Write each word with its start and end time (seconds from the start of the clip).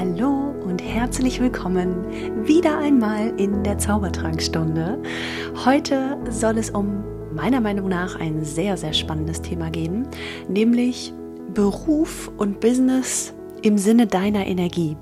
Hallo 0.00 0.54
und 0.64 0.82
herzlich 0.82 1.42
willkommen 1.42 2.06
wieder 2.46 2.78
einmal 2.78 3.38
in 3.38 3.62
der 3.62 3.76
Zaubertrankstunde. 3.76 4.98
Heute 5.66 6.16
soll 6.30 6.56
es 6.56 6.70
um 6.70 7.04
meiner 7.34 7.60
Meinung 7.60 7.88
nach 7.88 8.18
ein 8.18 8.42
sehr, 8.42 8.78
sehr 8.78 8.94
spannendes 8.94 9.42
Thema 9.42 9.68
gehen, 9.68 10.08
nämlich 10.48 11.12
Beruf 11.52 12.32
und 12.38 12.60
Business 12.60 13.34
im 13.60 13.76
Sinne 13.76 14.06
deiner 14.06 14.46
Energie. 14.46 14.96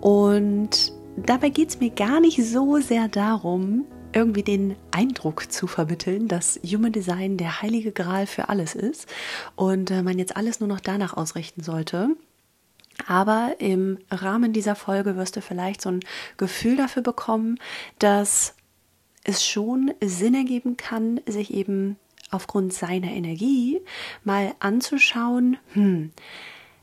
Und 0.00 0.92
dabei 1.16 1.50
geht 1.50 1.68
es 1.68 1.78
mir 1.78 1.90
gar 1.90 2.18
nicht 2.18 2.44
so 2.44 2.78
sehr 2.78 3.06
darum, 3.06 3.84
irgendwie 4.12 4.42
den 4.42 4.74
Eindruck 4.90 5.52
zu 5.52 5.68
vermitteln, 5.68 6.26
dass 6.26 6.58
Human 6.64 6.90
Design 6.90 7.36
der 7.36 7.62
heilige 7.62 7.92
Gral 7.92 8.26
für 8.26 8.48
alles 8.48 8.74
ist 8.74 9.06
und 9.54 9.92
äh, 9.92 10.02
man 10.02 10.18
jetzt 10.18 10.36
alles 10.36 10.58
nur 10.58 10.68
noch 10.68 10.80
danach 10.80 11.16
ausrichten 11.16 11.62
sollte. 11.62 12.16
Aber 13.06 13.56
im 13.58 13.98
Rahmen 14.10 14.52
dieser 14.52 14.76
Folge 14.76 15.16
wirst 15.16 15.36
du 15.36 15.42
vielleicht 15.42 15.80
so 15.80 15.90
ein 15.90 16.00
Gefühl 16.36 16.76
dafür 16.76 17.02
bekommen, 17.02 17.58
dass 17.98 18.54
es 19.24 19.44
schon 19.44 19.92
Sinn 20.02 20.34
ergeben 20.34 20.76
kann, 20.76 21.20
sich 21.26 21.52
eben 21.52 21.96
aufgrund 22.30 22.72
seiner 22.72 23.10
Energie 23.10 23.80
mal 24.22 24.54
anzuschauen, 24.60 25.56
hm, 25.72 26.12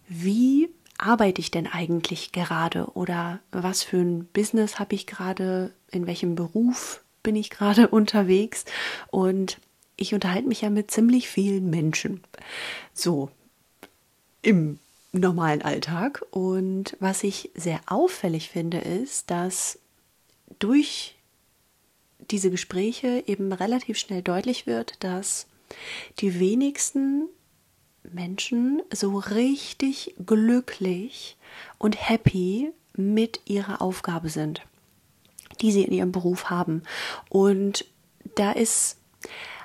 wie 0.08 0.70
arbeite 0.98 1.42
ich 1.42 1.52
denn 1.52 1.68
eigentlich 1.68 2.32
gerade 2.32 2.86
oder 2.94 3.40
was 3.52 3.84
für 3.84 3.98
ein 3.98 4.26
Business 4.26 4.80
habe 4.80 4.96
ich 4.96 5.08
gerade, 5.08 5.74
in 5.90 6.08
welchem 6.08 6.36
Beruf 6.36 7.04
bin 7.24 7.36
ich 7.36 7.50
gerade 7.50 7.88
unterwegs 7.90 8.66
und 9.10 9.60
ich 9.98 10.14
unterhalte 10.14 10.48
mich 10.48 10.62
ja 10.62 10.70
mit 10.70 10.90
ziemlich 10.90 11.28
vielen 11.28 11.70
Menschen. 11.70 12.22
So 12.94 13.30
im 14.42 14.80
normalen 15.12 15.62
Alltag. 15.62 16.24
Und 16.32 16.96
was 17.00 17.24
ich 17.24 17.52
sehr 17.56 17.82
auffällig 17.86 18.50
finde, 18.50 18.80
ist, 18.80 19.30
dass 19.30 19.80
durch 20.60 21.16
diese 22.30 22.52
Gespräche 22.52 23.24
eben 23.28 23.52
relativ 23.52 23.98
schnell 23.98 24.22
deutlich 24.22 24.68
wird, 24.68 25.04
dass 25.04 25.48
die 26.20 26.40
wenigsten 26.40 27.28
Menschen 28.04 28.82
so 28.92 29.18
richtig 29.18 30.16
glücklich 30.26 31.38
und 31.78 32.10
happy 32.10 32.72
mit 32.96 33.42
ihrer 33.46 33.82
Aufgabe 33.82 34.30
sind, 34.30 34.62
die 35.62 35.72
sie 35.72 35.84
in 35.84 35.94
ihrem 35.94 36.12
Beruf 36.12 36.50
haben. 36.50 36.84
Und 37.30 37.86
da 38.36 38.52
ist 38.52 38.98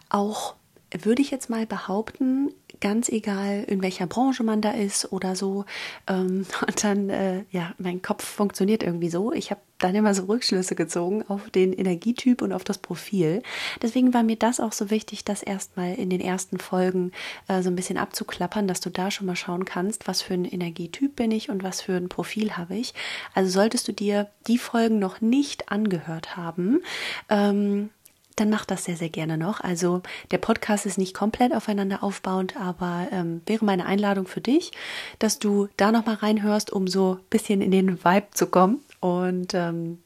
auch, 0.08 0.54
würde 0.90 1.22
ich 1.22 1.30
jetzt 1.30 1.50
mal 1.50 1.66
behaupten, 1.66 2.52
ganz 2.80 3.08
egal, 3.08 3.64
in 3.66 3.82
welcher 3.82 4.06
Branche 4.06 4.42
man 4.42 4.60
da 4.60 4.72
ist 4.72 5.12
oder 5.12 5.36
so. 5.36 5.64
Ähm, 6.06 6.46
und 6.66 6.84
dann, 6.84 7.10
äh, 7.10 7.44
ja, 7.50 7.74
mein 7.78 8.02
Kopf 8.02 8.24
funktioniert 8.24 8.82
irgendwie 8.82 9.10
so. 9.10 9.32
Ich 9.32 9.50
habe 9.50 9.60
dann 9.78 9.94
immer 9.94 10.14
so 10.14 10.24
Rückschlüsse 10.24 10.74
gezogen 10.74 11.22
auf 11.28 11.50
den 11.50 11.72
Energietyp 11.72 12.40
und 12.42 12.52
auf 12.52 12.64
das 12.64 12.78
Profil. 12.78 13.42
Deswegen 13.82 14.14
war 14.14 14.22
mir 14.22 14.36
das 14.36 14.60
auch 14.60 14.72
so 14.72 14.90
wichtig, 14.90 15.24
das 15.24 15.42
erstmal 15.42 15.94
in 15.94 16.08
den 16.08 16.20
ersten 16.20 16.58
Folgen 16.58 17.12
äh, 17.48 17.62
so 17.62 17.70
ein 17.70 17.76
bisschen 17.76 17.98
abzuklappern, 17.98 18.68
dass 18.68 18.80
du 18.80 18.90
da 18.90 19.10
schon 19.10 19.26
mal 19.26 19.36
schauen 19.36 19.64
kannst, 19.64 20.08
was 20.08 20.22
für 20.22 20.34
ein 20.34 20.44
Energietyp 20.44 21.14
bin 21.16 21.30
ich 21.30 21.50
und 21.50 21.62
was 21.62 21.82
für 21.82 21.94
ein 21.94 22.08
Profil 22.08 22.56
habe 22.56 22.76
ich. 22.76 22.94
Also 23.34 23.50
solltest 23.50 23.86
du 23.88 23.92
dir 23.92 24.30
die 24.46 24.58
Folgen 24.58 24.98
noch 24.98 25.20
nicht 25.20 25.70
angehört 25.70 26.36
haben, 26.36 26.82
ähm, 27.28 27.90
dann 28.36 28.50
mach 28.50 28.66
das 28.66 28.84
sehr, 28.84 28.96
sehr 28.96 29.08
gerne 29.08 29.38
noch. 29.38 29.60
Also 29.60 30.02
der 30.30 30.38
Podcast 30.38 30.84
ist 30.86 30.98
nicht 30.98 31.14
komplett 31.14 31.54
aufeinander 31.54 32.02
aufbauend, 32.02 32.56
aber 32.56 33.08
ähm, 33.10 33.40
wäre 33.46 33.64
meine 33.64 33.86
Einladung 33.86 34.26
für 34.26 34.42
dich, 34.42 34.72
dass 35.18 35.38
du 35.38 35.68
da 35.76 35.90
nochmal 35.90 36.16
reinhörst, 36.16 36.70
um 36.70 36.86
so 36.86 37.14
ein 37.14 37.24
bisschen 37.30 37.62
in 37.62 37.70
den 37.70 38.04
Vibe 38.04 38.28
zu 38.32 38.46
kommen 38.46 38.80
und 39.00 39.54
ähm, 39.54 39.98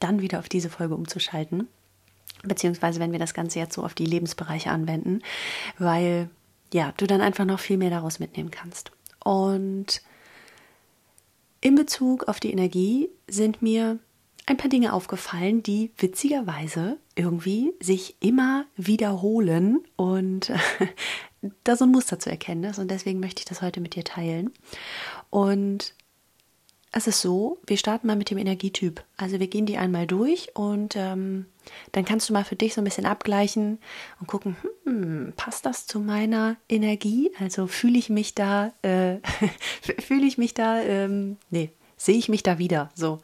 dann 0.00 0.20
wieder 0.20 0.38
auf 0.38 0.48
diese 0.48 0.68
Folge 0.68 0.94
umzuschalten. 0.94 1.66
Beziehungsweise 2.42 3.00
wenn 3.00 3.12
wir 3.12 3.18
das 3.18 3.34
Ganze 3.34 3.58
jetzt 3.58 3.74
so 3.74 3.82
auf 3.82 3.94
die 3.94 4.06
Lebensbereiche 4.06 4.70
anwenden, 4.70 5.22
weil 5.78 6.28
ja, 6.72 6.92
du 6.98 7.06
dann 7.06 7.22
einfach 7.22 7.46
noch 7.46 7.58
viel 7.58 7.78
mehr 7.78 7.90
daraus 7.90 8.18
mitnehmen 8.18 8.50
kannst. 8.50 8.92
Und 9.24 10.02
in 11.60 11.74
Bezug 11.74 12.28
auf 12.28 12.38
die 12.38 12.52
Energie 12.52 13.08
sind 13.26 13.62
mir 13.62 13.98
ein 14.48 14.56
paar 14.56 14.70
Dinge 14.70 14.94
aufgefallen, 14.94 15.62
die 15.62 15.92
witzigerweise 15.98 16.96
irgendwie 17.14 17.74
sich 17.80 18.16
immer 18.20 18.64
wiederholen 18.76 19.84
und 19.96 20.50
da 21.64 21.76
so 21.76 21.84
ein 21.84 21.90
Muster 21.90 22.18
zu 22.18 22.30
erkennen 22.30 22.64
ist. 22.64 22.78
Und 22.78 22.90
deswegen 22.90 23.20
möchte 23.20 23.40
ich 23.40 23.44
das 23.44 23.60
heute 23.60 23.82
mit 23.82 23.94
dir 23.94 24.04
teilen. 24.04 24.50
Und 25.28 25.94
es 26.92 27.06
ist 27.06 27.20
so, 27.20 27.58
wir 27.66 27.76
starten 27.76 28.06
mal 28.06 28.16
mit 28.16 28.30
dem 28.30 28.38
Energietyp. 28.38 29.04
Also 29.18 29.38
wir 29.38 29.48
gehen 29.48 29.66
die 29.66 29.76
einmal 29.76 30.06
durch 30.06 30.56
und 30.56 30.96
ähm, 30.96 31.44
dann 31.92 32.06
kannst 32.06 32.30
du 32.30 32.32
mal 32.32 32.44
für 32.44 32.56
dich 32.56 32.72
so 32.72 32.80
ein 32.80 32.84
bisschen 32.84 33.04
abgleichen 33.04 33.78
und 34.18 34.28
gucken, 34.28 34.56
hm, 34.84 35.34
passt 35.36 35.66
das 35.66 35.86
zu 35.86 36.00
meiner 36.00 36.56
Energie? 36.70 37.30
Also 37.38 37.66
fühle 37.66 37.98
ich 37.98 38.08
mich 38.08 38.34
da, 38.34 38.72
äh, 38.80 39.18
fühle 40.00 40.26
ich 40.26 40.38
mich 40.38 40.54
da, 40.54 40.80
ähm, 40.80 41.36
nee, 41.50 41.70
sehe 41.98 42.16
ich 42.16 42.30
mich 42.30 42.42
da 42.42 42.58
wieder? 42.58 42.88
So 42.94 43.20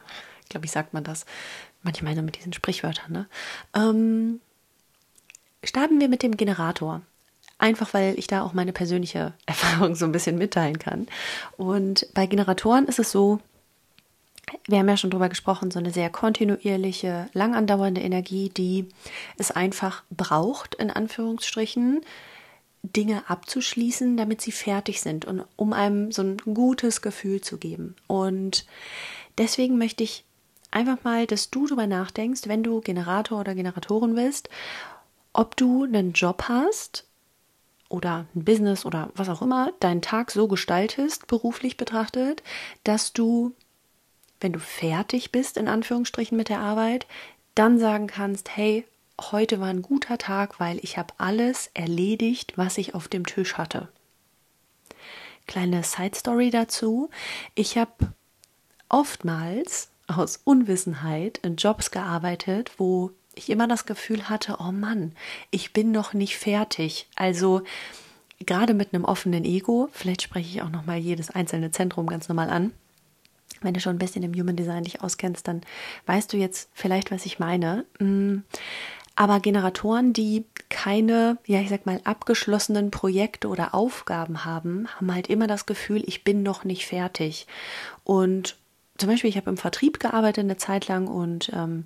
glaube 0.55 0.67
ich, 0.67 0.73
sagt 0.73 0.95
man 0.95 1.03
das. 1.05 1.27
Manchmal 1.83 2.15
so 2.15 2.23
mit 2.23 2.39
diesen 2.39 2.53
Sprichwörtern. 2.53 3.13
Ne? 3.13 3.27
Ähm, 3.75 4.41
starten 5.65 6.01
wir 6.01 6.09
mit 6.09 6.23
dem 6.23 6.37
Generator. 6.37 7.03
Einfach 7.59 7.93
weil 7.93 8.19
ich 8.19 8.27
da 8.27 8.43
auch 8.43 8.53
meine 8.53 8.73
persönliche 8.73 9.33
Erfahrung 9.47 9.97
so 9.97 10.05
ein 10.05 10.13
bisschen 10.13 10.39
mitteilen 10.39 10.79
kann. 10.79 11.09
Und 11.57 12.07
bei 12.15 12.27
Generatoren 12.27 12.87
ist 12.87 13.01
es 13.01 13.11
so, 13.11 13.41
wir 14.69 14.79
haben 14.79 14.89
ja 14.89 14.97
schon 14.97 15.11
drüber 15.11 15.29
gesprochen, 15.29 15.71
so 15.71 15.81
eine 15.81 15.91
sehr 15.91 16.11
kontinuierliche, 16.11 17.29
lang 17.33 17.55
andauernde 17.55 18.01
Energie, 18.01 18.51
die 18.51 18.89
es 19.39 19.51
einfach 19.51 20.05
braucht, 20.11 20.77
in 20.77 20.91
Anführungsstrichen, 20.91 22.03
Dinge 22.83 23.29
abzuschließen, 23.29 24.17
damit 24.17 24.43
sie 24.43 24.53
fertig 24.53 25.01
sind 25.01 25.25
und 25.25 25.45
um 25.57 25.73
einem 25.73 26.13
so 26.13 26.23
ein 26.23 26.37
gutes 26.37 27.03
Gefühl 27.03 27.41
zu 27.41 27.57
geben. 27.57 27.97
Und 28.07 28.67
deswegen 29.39 29.79
möchte 29.79 30.05
ich 30.05 30.24
einfach 30.75 31.03
mal, 31.05 31.27
dass 31.27 31.51
du 31.51 31.67
darüber 31.67 31.87
nachdenkst, 31.87 32.43
wenn 32.47 32.63
du 32.63 32.81
Generator 32.81 33.41
oder 33.41 33.55
Generatorin 33.55 34.15
bist, 34.15 34.49
ob 35.33 35.57
du 35.57 35.85
einen 35.85 36.13
Job 36.13 36.45
hast 36.49 37.05
oder 37.89 38.27
ein 38.35 38.45
Business 38.45 38.85
oder 38.85 39.11
was 39.15 39.29
auch 39.29 39.43
immer, 39.43 39.73
deinen 39.81 40.03
Tag 40.03 40.31
so 40.31 40.49
gestaltest, 40.49 41.27
beruflich 41.27 41.77
betrachtet, 41.77 42.43
dass 42.83 43.13
du, 43.13 43.53
wenn 44.41 44.53
du 44.53 44.59
fertig 44.59 45.33
bist, 45.33 45.57
in 45.57 45.69
Anführungsstrichen 45.69 46.37
mit 46.37 46.49
der 46.49 46.61
Arbeit, 46.61 47.07
dann 47.55 47.79
sagen 47.79 48.09
kannst, 48.09 48.57
hey, 48.57 48.85
heute 49.21 49.61
war 49.61 49.69
ein 49.69 49.83
guter 49.83 50.19
Tag, 50.19 50.59
weil 50.59 50.79
ich 50.83 50.99
habe 50.99 51.15
alles 51.19 51.71
erledigt, 51.75 52.55
was 52.57 52.79
ich 52.79 52.95
auf 52.95 53.07
dem 53.07 53.27
Tisch 53.27 53.55
hatte. 53.55 53.89
Kleine 55.47 55.85
Side 55.85 56.17
Story 56.17 56.51
dazu. 56.51 57.11
Ich 57.55 57.77
habe 57.79 57.93
oftmals 58.89 59.91
aus 60.07 60.41
Unwissenheit 60.45 61.39
in 61.39 61.57
Jobs 61.57 61.91
gearbeitet, 61.91 62.73
wo 62.79 63.11
ich 63.35 63.51
immer 63.51 63.67
das 63.67 63.87
Gefühl 63.87 64.29
hatte, 64.29 64.57
oh 64.61 64.73
Mann, 64.73 65.13
ich 65.51 65.73
bin 65.73 65.91
noch 65.91 66.13
nicht 66.13 66.37
fertig. 66.37 67.09
Also 67.17 67.63
gerade 68.47 68.75
mit 68.75 68.95
einem 68.95 69.05
offenen 69.05 69.45
Ego, 69.45 69.89
vielleicht 69.93 70.23
spreche 70.23 70.49
ich 70.49 70.63
auch 70.63 70.71
noch 70.71 70.87
mal 70.87 70.99
jedes 70.99 71.31
einzelne 71.31 71.71
Zentrum 71.71 72.07
ganz 72.07 72.29
normal 72.29 72.51
an. 72.51 72.73
Wenn 73.61 73.75
du 73.75 73.81
schon 73.81 73.97
ein 73.97 73.99
bisschen 73.99 74.23
im 74.23 74.35
Human 74.35 74.57
Design 74.57 74.85
dich 74.85 75.03
auskennst, 75.03 75.49
dann 75.49 75.63
weißt 76.07 76.33
du 76.33 76.37
jetzt 76.37 76.69
vielleicht, 76.75 77.11
was 77.11 77.25
ich 77.25 77.39
meine. 77.39 77.87
Mm, 77.99 78.39
aber 79.17 79.41
Generatoren, 79.41 80.13
die 80.13 80.45
keine, 80.69 81.39
ja, 81.47 81.61
ich 81.61 81.69
sag 81.69 81.87
mal, 81.87 82.01
abgeschlossenen 82.05 82.91
Projekte 82.91 83.49
oder 83.49 83.75
Aufgaben 83.75 84.45
haben, 84.45 84.89
haben 84.97 85.15
halt 85.15 85.29
immer 85.29 85.47
das 85.47 85.67
Gefühl, 85.67 86.03
ich 86.07 86.25
bin 86.25 86.43
noch 86.43 86.65
nicht 86.65 86.87
fertig. 86.87 87.47
Und 88.03 88.57
zum 88.97 89.09
Beispiel, 89.09 89.31
ich 89.31 89.37
habe 89.37 89.51
im 89.51 89.57
Vertrieb 89.57 89.99
gearbeitet 89.99 90.45
eine 90.45 90.57
Zeit 90.57 90.87
lang 90.87 91.09
und 91.09 91.51
ähm, 91.53 91.85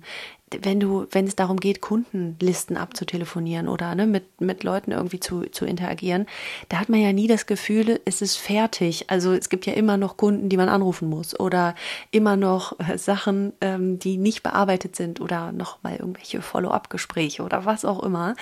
wenn 0.61 0.79
du, 0.79 1.07
wenn 1.11 1.25
es 1.25 1.35
darum 1.35 1.59
geht, 1.59 1.81
Kundenlisten 1.81 2.77
abzutelefonieren 2.77 3.67
oder 3.67 3.95
ne, 3.95 4.05
mit, 4.05 4.41
mit 4.41 4.63
Leuten 4.63 4.91
irgendwie 4.91 5.19
zu, 5.19 5.41
zu 5.43 5.65
interagieren, 5.65 6.27
da 6.69 6.79
hat 6.79 6.89
man 6.89 6.99
ja 6.99 7.11
nie 7.11 7.27
das 7.27 7.47
Gefühl, 7.47 7.99
es 8.05 8.21
ist 8.21 8.37
fertig. 8.37 9.05
Also 9.09 9.33
es 9.33 9.49
gibt 9.49 9.65
ja 9.65 9.73
immer 9.73 9.97
noch 9.97 10.17
Kunden, 10.17 10.49
die 10.49 10.57
man 10.57 10.69
anrufen 10.69 11.09
muss 11.09 11.39
oder 11.39 11.73
immer 12.11 12.35
noch 12.35 12.79
äh, 12.79 12.97
Sachen, 12.97 13.53
ähm, 13.61 13.97
die 13.97 14.17
nicht 14.17 14.43
bearbeitet 14.43 14.95
sind 14.95 15.19
oder 15.19 15.51
noch 15.51 15.81
mal 15.81 15.95
irgendwelche 15.95 16.41
Follow-up-Gespräche 16.41 17.43
oder 17.43 17.65
was 17.65 17.85
auch 17.85 18.03
immer. 18.03 18.35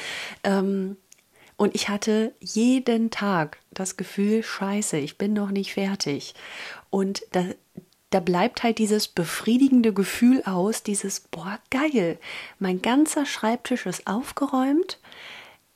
Ähm, 0.43 0.97
und 1.55 1.73
ich 1.73 1.89
hatte 1.89 2.33
jeden 2.39 3.09
Tag 3.09 3.57
das 3.71 3.97
Gefühl, 3.97 4.43
scheiße, 4.43 4.97
ich 4.97 5.17
bin 5.17 5.33
noch 5.33 5.49
nicht 5.49 5.73
fertig. 5.73 6.35
Und 6.89 7.23
da, 7.31 7.45
da 8.17 8.21
bleibt 8.21 8.63
halt 8.63 8.79
dieses 8.79 9.07
befriedigende 9.07 9.93
Gefühl 9.93 10.41
aus, 10.43 10.81
dieses, 10.81 11.19
boah, 11.19 11.59
geil, 11.69 12.17
mein 12.57 12.81
ganzer 12.81 13.27
Schreibtisch 13.27 13.85
ist 13.85 14.07
aufgeräumt, 14.07 14.99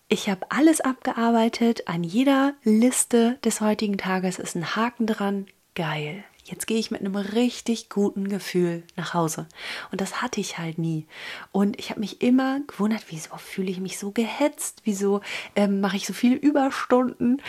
ich 0.07 0.27
habe 0.27 0.47
alles 0.49 0.81
abgearbeitet, 0.81 1.87
an 1.87 2.03
jeder 2.03 2.55
Liste 2.63 3.37
des 3.45 3.61
heutigen 3.61 3.99
Tages 3.99 4.39
ist 4.39 4.55
ein 4.55 4.75
Haken 4.75 5.05
dran, 5.05 5.45
geil, 5.75 6.23
jetzt 6.43 6.65
gehe 6.65 6.79
ich 6.79 6.89
mit 6.89 7.01
einem 7.01 7.15
richtig 7.15 7.89
guten 7.89 8.27
Gefühl 8.27 8.81
nach 8.95 9.13
Hause. 9.13 9.47
Und 9.91 10.01
das 10.01 10.23
hatte 10.23 10.41
ich 10.41 10.57
halt 10.57 10.79
nie. 10.79 11.05
Und 11.51 11.77
ich 11.77 11.91
habe 11.91 11.99
mich 11.99 12.23
immer 12.23 12.61
gewundert, 12.61 13.03
wieso 13.09 13.37
fühle 13.37 13.69
ich 13.69 13.79
mich 13.79 13.99
so 13.99 14.09
gehetzt, 14.09 14.81
wieso 14.83 15.21
ähm, 15.55 15.79
mache 15.79 15.97
ich 15.97 16.07
so 16.07 16.13
viele 16.13 16.37
Überstunden. 16.37 17.39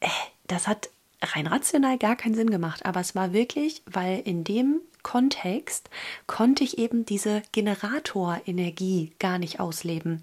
Äh, 0.00 0.08
das 0.46 0.68
hat 0.68 0.88
rein 1.34 1.46
rational 1.46 1.98
gar 1.98 2.16
keinen 2.16 2.34
Sinn 2.34 2.50
gemacht, 2.50 2.84
aber 2.84 3.00
es 3.00 3.14
war 3.14 3.32
wirklich, 3.32 3.82
weil 3.86 4.20
in 4.20 4.44
dem 4.44 4.80
Kontext 5.02 5.88
konnte 6.26 6.64
ich 6.64 6.78
eben 6.78 7.06
diese 7.06 7.42
Generatorenergie 7.52 9.12
gar 9.18 9.38
nicht 9.38 9.60
ausleben. 9.60 10.20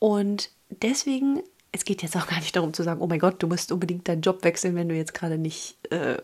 Und 0.00 0.50
deswegen, 0.70 1.42
es 1.70 1.84
geht 1.84 2.02
jetzt 2.02 2.16
auch 2.16 2.26
gar 2.26 2.38
nicht 2.38 2.56
darum 2.56 2.72
zu 2.72 2.82
sagen, 2.82 3.02
oh 3.02 3.06
mein 3.06 3.18
Gott, 3.18 3.42
du 3.42 3.46
musst 3.46 3.72
unbedingt 3.72 4.08
deinen 4.08 4.22
Job 4.22 4.42
wechseln, 4.42 4.74
wenn 4.74 4.88
du 4.88 4.94
jetzt 4.94 5.14
gerade 5.14 5.36
nicht 5.36 5.76
äh, 5.92 6.16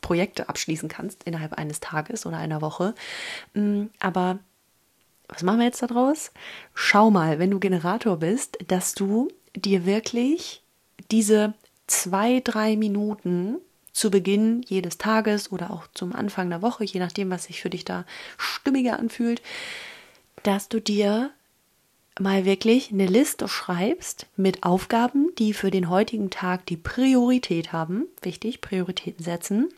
Projekte 0.00 0.48
abschließen 0.48 0.88
kannst 0.88 1.22
innerhalb 1.24 1.52
eines 1.52 1.80
Tages 1.80 2.26
oder 2.26 2.36
einer 2.38 2.60
Woche. 2.62 2.94
Mm, 3.54 3.84
aber 4.00 4.40
was 5.28 5.42
machen 5.42 5.58
wir 5.58 5.66
jetzt 5.66 5.82
daraus? 5.82 6.32
Schau 6.74 7.10
mal, 7.10 7.38
wenn 7.38 7.50
du 7.50 7.58
Generator 7.58 8.16
bist, 8.16 8.58
dass 8.66 8.94
du 8.94 9.28
dir 9.54 9.86
wirklich 9.86 10.62
diese 11.10 11.54
zwei, 11.86 12.40
drei 12.42 12.76
Minuten 12.76 13.58
zu 13.92 14.10
Beginn 14.10 14.62
jedes 14.62 14.98
Tages 14.98 15.50
oder 15.50 15.70
auch 15.70 15.86
zum 15.94 16.14
Anfang 16.14 16.50
der 16.50 16.62
Woche, 16.62 16.84
je 16.84 17.00
nachdem, 17.00 17.30
was 17.30 17.44
sich 17.44 17.62
für 17.62 17.70
dich 17.70 17.84
da 17.84 18.04
stimmiger 18.36 18.98
anfühlt, 18.98 19.40
dass 20.42 20.68
du 20.68 20.80
dir 20.80 21.30
mal 22.18 22.44
wirklich 22.44 22.92
eine 22.92 23.06
Liste 23.06 23.48
schreibst 23.48 24.26
mit 24.36 24.62
Aufgaben, 24.62 25.34
die 25.38 25.52
für 25.52 25.70
den 25.70 25.88
heutigen 25.88 26.30
Tag 26.30 26.66
die 26.66 26.76
Priorität 26.76 27.72
haben. 27.72 28.06
Wichtig, 28.22 28.60
Prioritäten 28.60 29.24
setzen. 29.24 29.68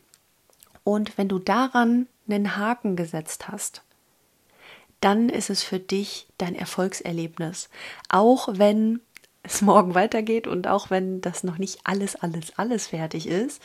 Und 0.83 1.17
wenn 1.17 1.27
du 1.27 1.39
daran 1.39 2.07
einen 2.27 2.57
Haken 2.57 2.95
gesetzt 2.95 3.47
hast, 3.47 3.83
dann 5.01 5.29
ist 5.29 5.49
es 5.49 5.63
für 5.63 5.79
dich 5.79 6.27
dein 6.37 6.55
Erfolgserlebnis. 6.55 7.69
Auch 8.09 8.49
wenn 8.51 8.99
es 9.49 9.61
morgen 9.61 9.95
weitergeht 9.95 10.47
und 10.47 10.67
auch 10.67 10.89
wenn 10.89 11.21
das 11.21 11.43
noch 11.43 11.57
nicht 11.57 11.79
alles, 11.83 12.15
alles, 12.15 12.57
alles 12.57 12.87
fertig 12.87 13.27
ist. 13.27 13.61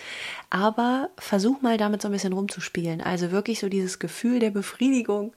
Aber 0.50 1.10
versuch 1.18 1.62
mal 1.62 1.76
damit 1.76 2.02
so 2.02 2.08
ein 2.08 2.12
bisschen 2.12 2.32
rumzuspielen. 2.32 3.00
Also 3.00 3.30
wirklich 3.30 3.60
so 3.60 3.68
dieses 3.68 3.98
Gefühl 3.98 4.38
der 4.38 4.50
Befriedigung 4.50 5.32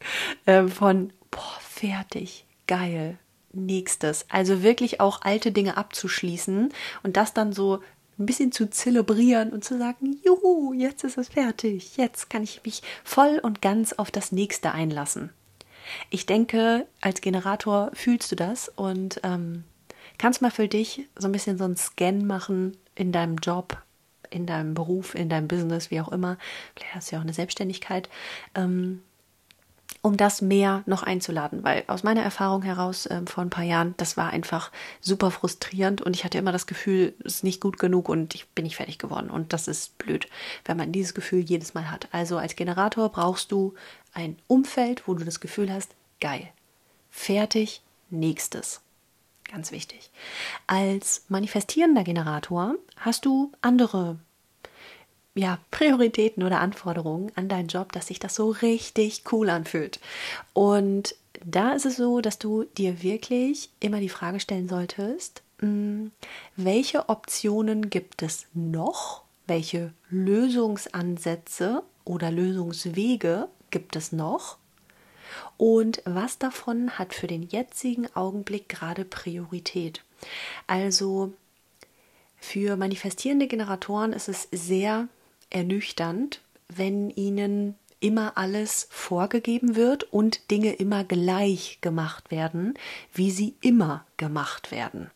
äh, 0.45 0.67
von, 0.67 1.11
boah, 1.31 1.57
fertig, 1.59 2.45
geil, 2.67 3.17
nächstes. 3.53 4.25
Also 4.29 4.63
wirklich 4.63 4.99
auch 5.01 5.21
alte 5.21 5.51
Dinge 5.51 5.77
abzuschließen 5.77 6.73
und 7.03 7.17
das 7.17 7.33
dann 7.33 7.53
so 7.53 7.81
ein 8.19 8.25
bisschen 8.25 8.51
zu 8.51 8.69
zelebrieren 8.69 9.51
und 9.51 9.63
zu 9.63 9.77
sagen, 9.77 10.19
juhu, 10.23 10.73
jetzt 10.73 11.03
ist 11.03 11.17
es 11.17 11.29
fertig, 11.29 11.97
jetzt 11.97 12.29
kann 12.29 12.41
ich 12.41 12.61
mich 12.65 12.81
voll 13.03 13.39
und 13.41 13.61
ganz 13.61 13.93
auf 13.93 14.09
das 14.09 14.31
nächste 14.31 14.71
einlassen. 14.71 15.31
Ich 16.09 16.25
denke, 16.25 16.87
als 16.99 17.21
Generator 17.21 17.91
fühlst 17.93 18.31
du 18.31 18.35
das 18.35 18.69
und 18.69 19.21
ähm, 19.23 19.63
kannst 20.17 20.41
mal 20.41 20.51
für 20.51 20.67
dich 20.67 21.07
so 21.15 21.27
ein 21.27 21.31
bisschen 21.31 21.57
so 21.57 21.63
einen 21.63 21.77
Scan 21.77 22.23
machen 22.23 22.77
in 22.95 23.11
deinem 23.11 23.37
Job, 23.37 23.77
in 24.29 24.45
deinem 24.45 24.73
Beruf, 24.73 25.15
in 25.15 25.29
deinem 25.29 25.47
Business, 25.47 25.91
wie 25.91 26.01
auch 26.01 26.11
immer. 26.11 26.37
Vielleicht 26.75 26.95
hast 26.95 27.11
du 27.11 27.15
ja 27.15 27.19
auch 27.19 27.23
eine 27.23 27.33
Selbstständigkeit. 27.33 28.09
Ähm, 28.55 29.01
um 30.01 30.17
das 30.17 30.41
mehr 30.41 30.83
noch 30.85 31.03
einzuladen, 31.03 31.63
weil 31.63 31.83
aus 31.87 32.03
meiner 32.03 32.21
Erfahrung 32.21 32.61
heraus 32.61 33.05
äh, 33.07 33.21
vor 33.25 33.43
ein 33.43 33.49
paar 33.49 33.63
Jahren, 33.63 33.93
das 33.97 34.15
war 34.15 34.29
einfach 34.29 34.71
super 35.01 35.31
frustrierend 35.31 36.01
und 36.01 36.15
ich 36.15 36.23
hatte 36.23 36.37
immer 36.37 36.51
das 36.51 36.67
Gefühl, 36.67 37.13
es 37.25 37.35
ist 37.35 37.43
nicht 37.43 37.61
gut 37.61 37.79
genug 37.79 38.09
und 38.09 38.35
ich 38.35 38.47
bin 38.49 38.63
nicht 38.63 38.75
fertig 38.75 38.99
geworden 38.99 39.29
und 39.29 39.53
das 39.53 39.67
ist 39.67 39.97
blöd, 39.97 40.27
wenn 40.65 40.77
man 40.77 40.91
dieses 40.91 41.13
Gefühl 41.13 41.39
jedes 41.39 41.73
Mal 41.73 41.89
hat. 41.91 42.07
Also 42.11 42.37
als 42.37 42.55
Generator 42.55 43.09
brauchst 43.09 43.51
du 43.51 43.73
ein 44.13 44.37
Umfeld, 44.47 45.07
wo 45.07 45.13
du 45.13 45.25
das 45.25 45.39
Gefühl 45.39 45.71
hast, 45.71 45.91
geil, 46.21 46.47
fertig, 47.09 47.81
nächstes. 48.09 48.81
Ganz 49.51 49.71
wichtig. 49.71 50.11
Als 50.67 51.25
manifestierender 51.29 52.03
Generator 52.03 52.75
hast 52.97 53.25
du 53.25 53.51
andere 53.61 54.17
ja, 55.35 55.59
Prioritäten 55.71 56.43
oder 56.43 56.59
Anforderungen 56.59 57.31
an 57.35 57.47
deinen 57.47 57.67
Job, 57.67 57.91
dass 57.91 58.07
sich 58.07 58.19
das 58.19 58.35
so 58.35 58.49
richtig 58.49 59.23
cool 59.31 59.49
anfühlt. 59.49 59.99
Und 60.53 61.15
da 61.45 61.73
ist 61.73 61.85
es 61.85 61.97
so, 61.97 62.21
dass 62.21 62.39
du 62.39 62.63
dir 62.63 63.03
wirklich 63.03 63.69
immer 63.79 63.99
die 63.99 64.09
Frage 64.09 64.39
stellen 64.39 64.67
solltest, 64.67 65.43
hm, 65.59 66.11
welche 66.55 67.09
Optionen 67.09 67.89
gibt 67.89 68.23
es 68.23 68.47
noch? 68.53 69.23
Welche 69.45 69.93
Lösungsansätze 70.09 71.83
oder 72.03 72.31
Lösungswege 72.31 73.47
gibt 73.71 73.95
es 73.95 74.11
noch? 74.11 74.57
Und 75.57 76.01
was 76.05 76.37
davon 76.37 76.97
hat 76.97 77.13
für 77.13 77.27
den 77.27 77.43
jetzigen 77.43 78.07
Augenblick 78.15 78.69
gerade 78.69 79.05
Priorität. 79.05 80.03
Also 80.67 81.33
für 82.39 82.75
manifestierende 82.75 83.47
Generatoren 83.47 84.13
ist 84.13 84.29
es 84.29 84.47
sehr 84.51 85.07
ernüchternd, 85.49 86.41
wenn 86.69 87.09
ihnen 87.09 87.75
immer 87.99 88.37
alles 88.37 88.87
vorgegeben 88.91 89.75
wird 89.75 90.03
und 90.03 90.51
Dinge 90.51 90.73
immer 90.73 91.03
gleich 91.03 91.79
gemacht 91.81 92.29
werden, 92.29 92.75
wie 93.13 93.31
sie 93.31 93.55
immer 93.61 94.05
gemacht 94.17 94.71
werden. 94.71 95.09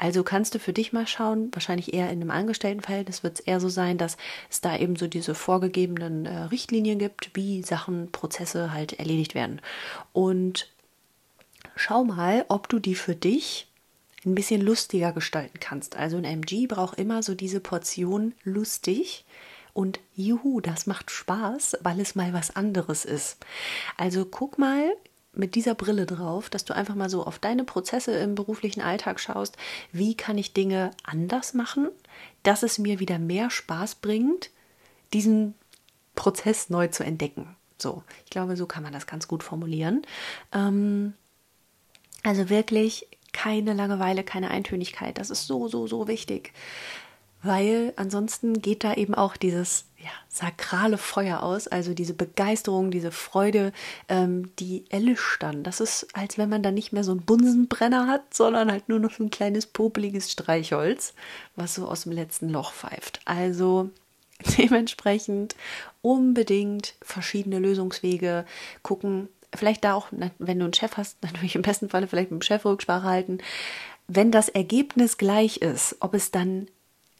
Also 0.00 0.24
kannst 0.24 0.54
du 0.54 0.58
für 0.58 0.72
dich 0.72 0.94
mal 0.94 1.06
schauen, 1.06 1.50
wahrscheinlich 1.52 1.92
eher 1.92 2.06
in 2.06 2.22
einem 2.22 2.30
Angestelltenverhältnis 2.30 3.22
wird 3.22 3.38
es 3.38 3.44
eher 3.44 3.60
so 3.60 3.68
sein, 3.68 3.98
dass 3.98 4.16
es 4.48 4.62
da 4.62 4.78
eben 4.78 4.96
so 4.96 5.06
diese 5.06 5.34
vorgegebenen 5.34 6.24
äh, 6.24 6.44
Richtlinien 6.44 6.98
gibt, 6.98 7.32
wie 7.34 7.62
Sachen, 7.62 8.10
Prozesse 8.10 8.72
halt 8.72 8.94
erledigt 8.94 9.34
werden. 9.34 9.60
Und 10.14 10.70
schau 11.76 12.02
mal, 12.02 12.46
ob 12.48 12.70
du 12.70 12.78
die 12.78 12.94
für 12.94 13.14
dich 13.14 13.66
ein 14.24 14.34
bisschen 14.34 14.62
lustiger 14.62 15.12
gestalten 15.12 15.60
kannst. 15.60 15.96
Also 15.96 16.16
ein 16.16 16.24
MG 16.24 16.66
braucht 16.66 16.98
immer 16.98 17.22
so 17.22 17.34
diese 17.34 17.60
Portion 17.60 18.32
lustig. 18.42 19.26
Und 19.74 20.00
juhu, 20.14 20.62
das 20.62 20.86
macht 20.86 21.10
Spaß, 21.10 21.76
weil 21.82 22.00
es 22.00 22.14
mal 22.14 22.32
was 22.32 22.56
anderes 22.56 23.04
ist. 23.04 23.36
Also 23.98 24.24
guck 24.24 24.58
mal, 24.58 24.92
mit 25.32 25.54
dieser 25.54 25.74
Brille 25.74 26.06
drauf, 26.06 26.50
dass 26.50 26.64
du 26.64 26.74
einfach 26.74 26.94
mal 26.94 27.08
so 27.08 27.24
auf 27.24 27.38
deine 27.38 27.64
Prozesse 27.64 28.12
im 28.12 28.34
beruflichen 28.34 28.80
Alltag 28.80 29.20
schaust. 29.20 29.56
Wie 29.92 30.16
kann 30.16 30.38
ich 30.38 30.52
Dinge 30.52 30.90
anders 31.04 31.54
machen, 31.54 31.88
dass 32.42 32.62
es 32.62 32.78
mir 32.78 32.98
wieder 33.00 33.18
mehr 33.18 33.50
Spaß 33.50 33.96
bringt, 33.96 34.50
diesen 35.12 35.54
Prozess 36.14 36.68
neu 36.70 36.88
zu 36.88 37.04
entdecken. 37.04 37.56
So, 37.78 38.02
ich 38.24 38.30
glaube, 38.30 38.56
so 38.56 38.66
kann 38.66 38.82
man 38.82 38.92
das 38.92 39.06
ganz 39.06 39.28
gut 39.28 39.42
formulieren. 39.42 40.02
Ähm, 40.52 41.14
also 42.22 42.50
wirklich 42.50 43.06
keine 43.32 43.72
Langeweile, 43.72 44.24
keine 44.24 44.50
Eintönigkeit. 44.50 45.16
Das 45.18 45.30
ist 45.30 45.46
so, 45.46 45.68
so, 45.68 45.86
so 45.86 46.08
wichtig 46.08 46.52
weil 47.42 47.92
ansonsten 47.96 48.60
geht 48.60 48.84
da 48.84 48.94
eben 48.94 49.14
auch 49.14 49.36
dieses 49.36 49.86
ja, 49.98 50.10
sakrale 50.28 50.98
Feuer 50.98 51.42
aus, 51.42 51.68
also 51.68 51.92
diese 51.94 52.14
Begeisterung, 52.14 52.90
diese 52.90 53.12
Freude, 53.12 53.72
ähm, 54.08 54.50
die 54.58 54.84
erlischt 54.90 55.42
dann. 55.42 55.62
Das 55.62 55.80
ist, 55.80 56.08
als 56.14 56.38
wenn 56.38 56.48
man 56.48 56.62
dann 56.62 56.74
nicht 56.74 56.92
mehr 56.92 57.04
so 57.04 57.12
einen 57.12 57.22
Bunsenbrenner 57.22 58.06
hat, 58.06 58.32
sondern 58.32 58.70
halt 58.70 58.88
nur 58.88 58.98
noch 58.98 59.18
ein 59.18 59.30
kleines 59.30 59.66
popeliges 59.66 60.30
Streichholz, 60.32 61.14
was 61.56 61.74
so 61.74 61.86
aus 61.86 62.04
dem 62.04 62.12
letzten 62.12 62.48
Loch 62.48 62.72
pfeift. 62.72 63.20
Also 63.26 63.90
dementsprechend 64.58 65.54
unbedingt 66.02 66.94
verschiedene 67.02 67.58
Lösungswege 67.58 68.46
gucken. 68.82 69.28
Vielleicht 69.54 69.84
da 69.84 69.94
auch, 69.94 70.08
wenn 70.10 70.58
du 70.58 70.64
einen 70.64 70.74
Chef 70.74 70.96
hast, 70.96 71.18
natürlich 71.22 71.56
im 71.56 71.62
besten 71.62 71.88
Falle 71.90 72.06
vielleicht 72.06 72.30
mit 72.30 72.40
dem 72.40 72.46
Chef 72.46 72.64
Rücksprache 72.64 73.04
halten. 73.04 73.38
Wenn 74.08 74.30
das 74.30 74.48
Ergebnis 74.48 75.18
gleich 75.18 75.58
ist, 75.58 75.96
ob 76.00 76.14
es 76.14 76.30
dann 76.30 76.68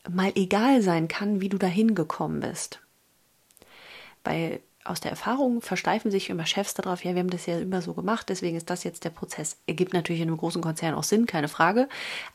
mal 0.09 0.33
egal 0.35 0.83
sein 0.83 1.09
kann, 1.09 1.41
wie 1.41 1.49
du 1.49 1.59
dahin 1.59 1.95
gekommen 1.95 2.41
bist. 2.41 2.81
Weil 4.25 4.61
aus 4.85 5.01
der 5.01 5.11
Erfahrung 5.11 5.61
versteifen 5.61 6.11
sich 6.11 6.31
immer 6.31 6.47
Chefs 6.47 6.75
darauf, 6.75 7.05
ja, 7.05 7.15
wir 7.15 7.21
haben 7.21 7.31
das 7.31 7.47
ja 7.47 7.59
immer 7.59 7.83
so 7.83 7.93
gemacht, 7.93 8.29
deswegen 8.29 8.57
ist 8.57 8.71
das 8.71 8.83
jetzt 8.83 9.05
der 9.05 9.11
Prozess. 9.11 9.59
Ergibt 9.67 9.93
natürlich 9.93 10.23
in 10.23 10.29
einem 10.29 10.39
großen 10.39 10.63
Konzern 10.63 10.95
auch 10.95 11.05
Sinn, 11.05 11.27
keine 11.27 11.49
Frage. 11.49 11.89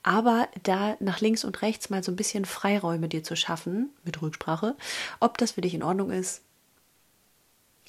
Aber 0.04 0.48
da 0.64 0.96
nach 1.00 1.22
links 1.22 1.44
und 1.44 1.62
rechts 1.62 1.90
mal 1.90 2.04
so 2.04 2.12
ein 2.12 2.16
bisschen 2.16 2.46
Freiräume 2.46 3.10
dir 3.10 3.24
zu 3.24 3.36
schaffen, 3.36 3.90
mit 4.04 4.22
Rücksprache, 4.22 4.76
ob 5.20 5.38
das 5.38 5.54
für 5.54 5.62
dich 5.62 5.74
in 5.74 5.84
Ordnung 5.84 6.12
ist, 6.12 6.44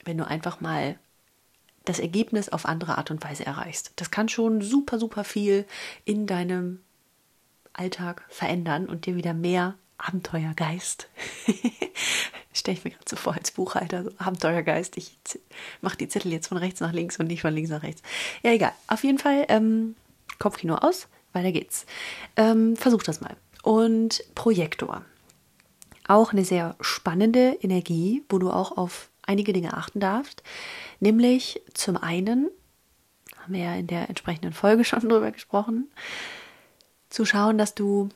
wenn 0.05 0.19
du 0.19 0.27
einfach 0.27 0.61
mal 0.61 0.99
das 1.85 1.99
Ergebnis 1.99 2.49
auf 2.49 2.67
andere 2.67 2.99
Art 2.99 3.11
und 3.11 3.23
Weise 3.23 3.47
erreichst. 3.47 3.93
Das 3.97 4.11
kann 4.11 4.29
schon 4.29 4.63
super, 4.63 4.99
super 4.99 5.23
viel 5.23 5.67
in 6.05 6.27
deinem 6.27 6.81
Alltag 7.79 8.25
verändern 8.29 8.87
und 8.87 9.07
dir 9.07 9.17
wieder 9.17 9.35
mehr 9.35 9.75
Abenteuergeist. 9.99 11.09
Stelle 12.53 12.79
ich 12.79 12.85
mir 12.85 12.91
gerade 12.91 13.09
so 13.09 13.17
vor 13.17 13.35
als 13.35 13.51
Buchhalter, 13.51 14.05
so 14.05 14.11
Abenteuergeist. 14.19 14.97
Ich 14.97 15.19
mache 15.81 15.97
die 15.97 16.09
Zettel 16.09 16.33
jetzt 16.33 16.49
von 16.49 16.57
rechts 16.59 16.81
nach 16.81 16.93
links 16.93 17.19
und 17.19 17.27
nicht 17.27 17.43
von 17.43 17.53
links 17.55 17.71
nach 17.71 17.83
rechts. 17.83 18.03
Ja, 18.43 18.53
egal. 18.53 18.73
Auf 18.89 19.05
jeden 19.05 19.19
Fall 19.19 19.45
ähm, 19.49 19.95
Kopfkino 20.39 20.77
aus, 20.77 21.09
weiter 21.33 21.53
geht's. 21.53 21.87
Ähm, 22.37 22.77
versuch 22.77 23.03
das 23.03 23.21
mal. 23.21 23.37
Und 23.63 24.23
Projektor. 24.35 25.05
auch 26.09 26.33
eine 26.33 26.45
sehr 26.45 26.77
spannende 26.81 27.59
Energie, 27.61 28.23
wo 28.29 28.39
du 28.39 28.51
auch 28.51 28.77
auf 28.77 29.11
einige 29.23 29.53
Dinge 29.53 29.75
achten 29.75 30.01
darfst. 30.01 30.43
Nämlich 31.01 31.61
zum 31.75 31.97
einen, 31.97 32.49
haben 33.39 33.55
wir 33.55 33.61
ja 33.61 33.75
in 33.75 33.87
der 33.87 34.09
entsprechenden 34.09 34.53
Folge 34.53 34.85
schon 34.87 35.01
drüber 35.01 35.31
gesprochen, 35.31 35.91
zu 37.17 37.25
schauen, 37.25 37.57
dass 37.57 37.75
du 37.75 38.11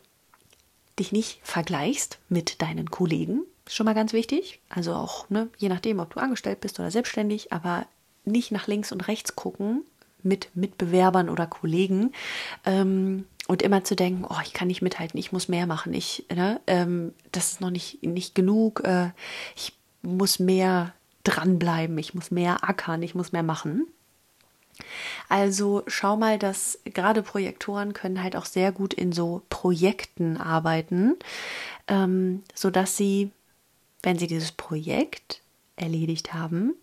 dich 0.98 1.10
nicht 1.10 1.40
vergleichst 1.42 2.18
mit 2.28 2.60
deinen 2.60 2.90
Kollegen. 2.90 3.44
Ist 3.66 3.74
schon 3.74 3.86
mal 3.86 3.94
ganz 3.94 4.12
wichtig. 4.12 4.60
Also 4.68 4.92
auch, 4.92 5.30
ne, 5.30 5.48
je 5.56 5.70
nachdem, 5.70 6.00
ob 6.00 6.12
du 6.12 6.20
angestellt 6.20 6.60
bist 6.60 6.78
oder 6.78 6.90
selbstständig, 6.90 7.50
aber 7.50 7.86
nicht 8.26 8.52
nach 8.52 8.66
links 8.66 8.92
und 8.92 9.08
rechts 9.08 9.34
gucken 9.34 9.84
mit 10.22 10.54
Mitbewerbern 10.54 11.30
oder 11.30 11.46
Kollegen 11.46 12.12
ähm, 12.66 13.24
und 13.48 13.62
immer 13.62 13.84
zu 13.84 13.96
denken, 13.96 14.26
oh, 14.28 14.40
ich 14.44 14.52
kann 14.52 14.68
nicht 14.68 14.82
mithalten, 14.82 15.18
ich 15.18 15.32
muss 15.32 15.48
mehr 15.48 15.66
machen, 15.66 15.94
ich, 15.94 16.26
ne, 16.30 16.60
ähm, 16.66 17.14
das 17.32 17.52
ist 17.52 17.62
noch 17.62 17.70
nicht, 17.70 18.02
nicht 18.02 18.34
genug, 18.34 18.82
äh, 18.84 19.12
ich 19.56 19.72
muss 20.02 20.38
mehr 20.38 20.92
dranbleiben, 21.24 21.96
ich 21.96 22.12
muss 22.12 22.30
mehr 22.30 22.68
ackern, 22.68 23.02
ich 23.02 23.14
muss 23.14 23.32
mehr 23.32 23.42
machen. 23.42 23.86
Also 25.30 25.84
schau 25.86 26.16
mal, 26.16 26.40
dass 26.40 26.80
gerade 26.84 27.22
Projektoren 27.22 27.92
können 27.92 28.20
halt 28.22 28.34
auch 28.34 28.46
sehr 28.46 28.72
gut 28.72 28.92
in 28.92 29.12
so 29.12 29.42
Projekten 29.48 30.36
arbeiten, 30.36 31.16
ähm, 31.86 32.42
sodass 32.52 32.96
sie, 32.96 33.30
wenn 34.02 34.18
sie 34.18 34.26
dieses 34.26 34.50
Projekt 34.50 35.40
erledigt 35.76 36.34
haben, 36.34 36.74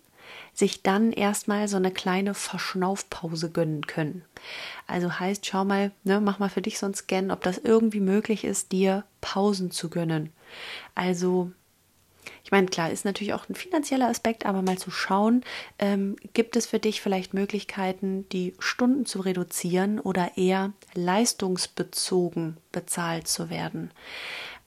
sich 0.54 0.82
dann 0.82 1.12
erstmal 1.12 1.68
so 1.68 1.76
eine 1.76 1.90
kleine 1.90 2.32
Verschnaufpause 2.32 3.50
gönnen 3.50 3.86
können. 3.86 4.24
Also 4.86 5.20
heißt, 5.20 5.44
schau 5.44 5.66
mal, 5.66 5.92
ne, 6.04 6.18
mach 6.18 6.38
mal 6.38 6.48
für 6.48 6.62
dich 6.62 6.78
so 6.78 6.86
einen 6.86 6.94
Scan, 6.94 7.30
ob 7.30 7.42
das 7.42 7.58
irgendwie 7.58 8.00
möglich 8.00 8.44
ist, 8.44 8.72
dir 8.72 9.04
Pausen 9.20 9.70
zu 9.70 9.90
gönnen. 9.90 10.32
Also 10.94 11.52
ich 12.44 12.50
meine, 12.50 12.66
klar, 12.66 12.90
ist 12.90 13.04
natürlich 13.04 13.34
auch 13.34 13.48
ein 13.48 13.54
finanzieller 13.54 14.08
Aspekt, 14.08 14.46
aber 14.46 14.62
mal 14.62 14.78
zu 14.78 14.90
schauen, 14.90 15.42
ähm, 15.78 16.16
gibt 16.32 16.56
es 16.56 16.66
für 16.66 16.78
dich 16.78 17.00
vielleicht 17.00 17.34
Möglichkeiten, 17.34 18.28
die 18.30 18.54
Stunden 18.58 19.06
zu 19.06 19.20
reduzieren 19.20 20.00
oder 20.00 20.36
eher 20.36 20.72
leistungsbezogen 20.94 22.56
bezahlt 22.72 23.28
zu 23.28 23.50
werden? 23.50 23.90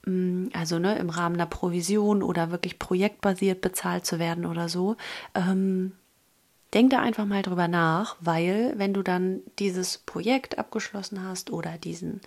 Mm, 0.05 0.47
also 0.53 0.79
ne, 0.79 0.97
im 0.97 1.09
Rahmen 1.09 1.35
einer 1.35 1.45
Provision 1.45 2.23
oder 2.23 2.51
wirklich 2.51 2.79
projektbasiert 2.79 3.61
bezahlt 3.61 4.05
zu 4.05 4.19
werden 4.19 4.45
oder 4.45 4.69
so. 4.69 4.95
Ähm, 5.35 5.93
denk 6.73 6.91
da 6.91 6.99
einfach 6.99 7.25
mal 7.25 7.41
drüber 7.41 7.67
nach, 7.67 8.15
weil 8.19 8.73
wenn 8.77 8.93
du 8.93 9.01
dann 9.01 9.41
dieses 9.59 9.97
Projekt 9.97 10.57
abgeschlossen 10.57 11.23
hast 11.23 11.51
oder 11.51 11.77
diesen 11.77 12.21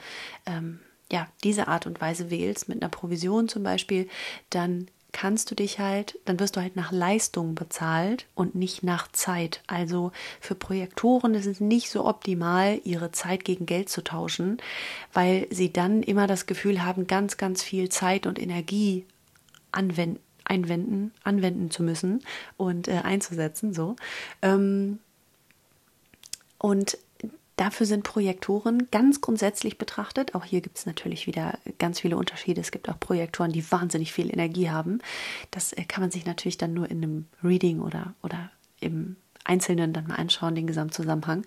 ähm, 0.46 0.80
ja, 1.12 1.28
diese 1.42 1.68
Art 1.68 1.86
und 1.86 2.00
Weise 2.00 2.30
wählst, 2.30 2.68
mit 2.68 2.82
einer 2.82 2.88
Provision 2.88 3.48
zum 3.48 3.62
Beispiel, 3.62 4.08
dann 4.50 4.88
kannst 5.14 5.50
du 5.50 5.54
dich 5.54 5.78
halt, 5.78 6.18
dann 6.26 6.38
wirst 6.40 6.56
du 6.56 6.60
halt 6.60 6.76
nach 6.76 6.92
Leistung 6.92 7.54
bezahlt 7.54 8.26
und 8.34 8.54
nicht 8.54 8.82
nach 8.82 9.10
Zeit. 9.12 9.62
Also 9.66 10.12
für 10.40 10.56
Projektoren 10.56 11.34
ist 11.34 11.46
es 11.46 11.60
nicht 11.60 11.88
so 11.88 12.04
optimal, 12.04 12.80
ihre 12.84 13.12
Zeit 13.12 13.44
gegen 13.44 13.64
Geld 13.64 13.88
zu 13.88 14.02
tauschen, 14.02 14.58
weil 15.12 15.46
sie 15.50 15.72
dann 15.72 16.02
immer 16.02 16.26
das 16.26 16.46
Gefühl 16.46 16.84
haben, 16.84 17.06
ganz, 17.06 17.36
ganz 17.36 17.62
viel 17.62 17.88
Zeit 17.88 18.26
und 18.26 18.38
Energie 18.38 19.06
anwenden, 19.70 20.18
einwenden, 20.44 21.12
anwenden 21.22 21.70
zu 21.70 21.84
müssen 21.84 22.20
und 22.56 22.88
äh, 22.88 23.00
einzusetzen. 23.04 23.72
So. 23.72 23.94
Ähm, 24.42 24.98
und 26.58 26.98
Dafür 27.56 27.86
sind 27.86 28.02
Projektoren 28.02 28.88
ganz 28.90 29.20
grundsätzlich 29.20 29.78
betrachtet. 29.78 30.34
Auch 30.34 30.44
hier 30.44 30.60
gibt 30.60 30.78
es 30.78 30.86
natürlich 30.86 31.26
wieder 31.26 31.58
ganz 31.78 32.00
viele 32.00 32.16
Unterschiede. 32.16 32.60
Es 32.60 32.72
gibt 32.72 32.88
auch 32.88 32.98
Projektoren, 32.98 33.52
die 33.52 33.70
wahnsinnig 33.70 34.12
viel 34.12 34.32
Energie 34.32 34.70
haben. 34.70 34.98
Das 35.50 35.72
äh, 35.72 35.84
kann 35.84 36.02
man 36.02 36.10
sich 36.10 36.26
natürlich 36.26 36.58
dann 36.58 36.74
nur 36.74 36.90
in 36.90 37.02
einem 37.02 37.26
Reading 37.42 37.80
oder, 37.80 38.14
oder 38.22 38.50
im 38.80 39.16
Einzelnen 39.44 39.92
dann 39.92 40.06
mal 40.06 40.16
anschauen, 40.16 40.54
den 40.54 40.66
Gesamtzusammenhang. 40.66 41.44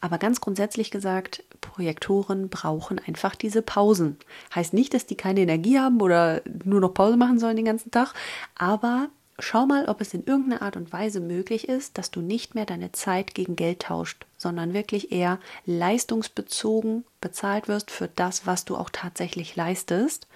Aber 0.00 0.18
ganz 0.18 0.40
grundsätzlich 0.40 0.90
gesagt, 0.90 1.44
Projektoren 1.60 2.48
brauchen 2.48 2.98
einfach 2.98 3.34
diese 3.34 3.62
Pausen. 3.62 4.16
Heißt 4.54 4.72
nicht, 4.72 4.94
dass 4.94 5.06
die 5.06 5.16
keine 5.16 5.40
Energie 5.40 5.78
haben 5.78 6.00
oder 6.00 6.42
nur 6.64 6.80
noch 6.80 6.94
Pause 6.94 7.16
machen 7.16 7.38
sollen 7.38 7.56
den 7.56 7.66
ganzen 7.66 7.90
Tag, 7.90 8.14
aber 8.54 9.08
Schau 9.40 9.66
mal, 9.66 9.86
ob 9.86 10.00
es 10.00 10.14
in 10.14 10.24
irgendeiner 10.24 10.62
Art 10.62 10.76
und 10.76 10.92
Weise 10.92 11.20
möglich 11.20 11.68
ist, 11.68 11.98
dass 11.98 12.12
du 12.12 12.20
nicht 12.20 12.54
mehr 12.54 12.66
deine 12.66 12.92
Zeit 12.92 13.34
gegen 13.34 13.56
Geld 13.56 13.82
tauscht, 13.82 14.26
sondern 14.38 14.74
wirklich 14.74 15.10
eher 15.10 15.40
leistungsbezogen 15.66 17.04
bezahlt 17.20 17.66
wirst 17.66 17.90
für 17.90 18.06
das, 18.06 18.46
was 18.46 18.64
du 18.64 18.76
auch 18.76 18.90
tatsächlich 18.90 19.56
leistest. 19.56 20.28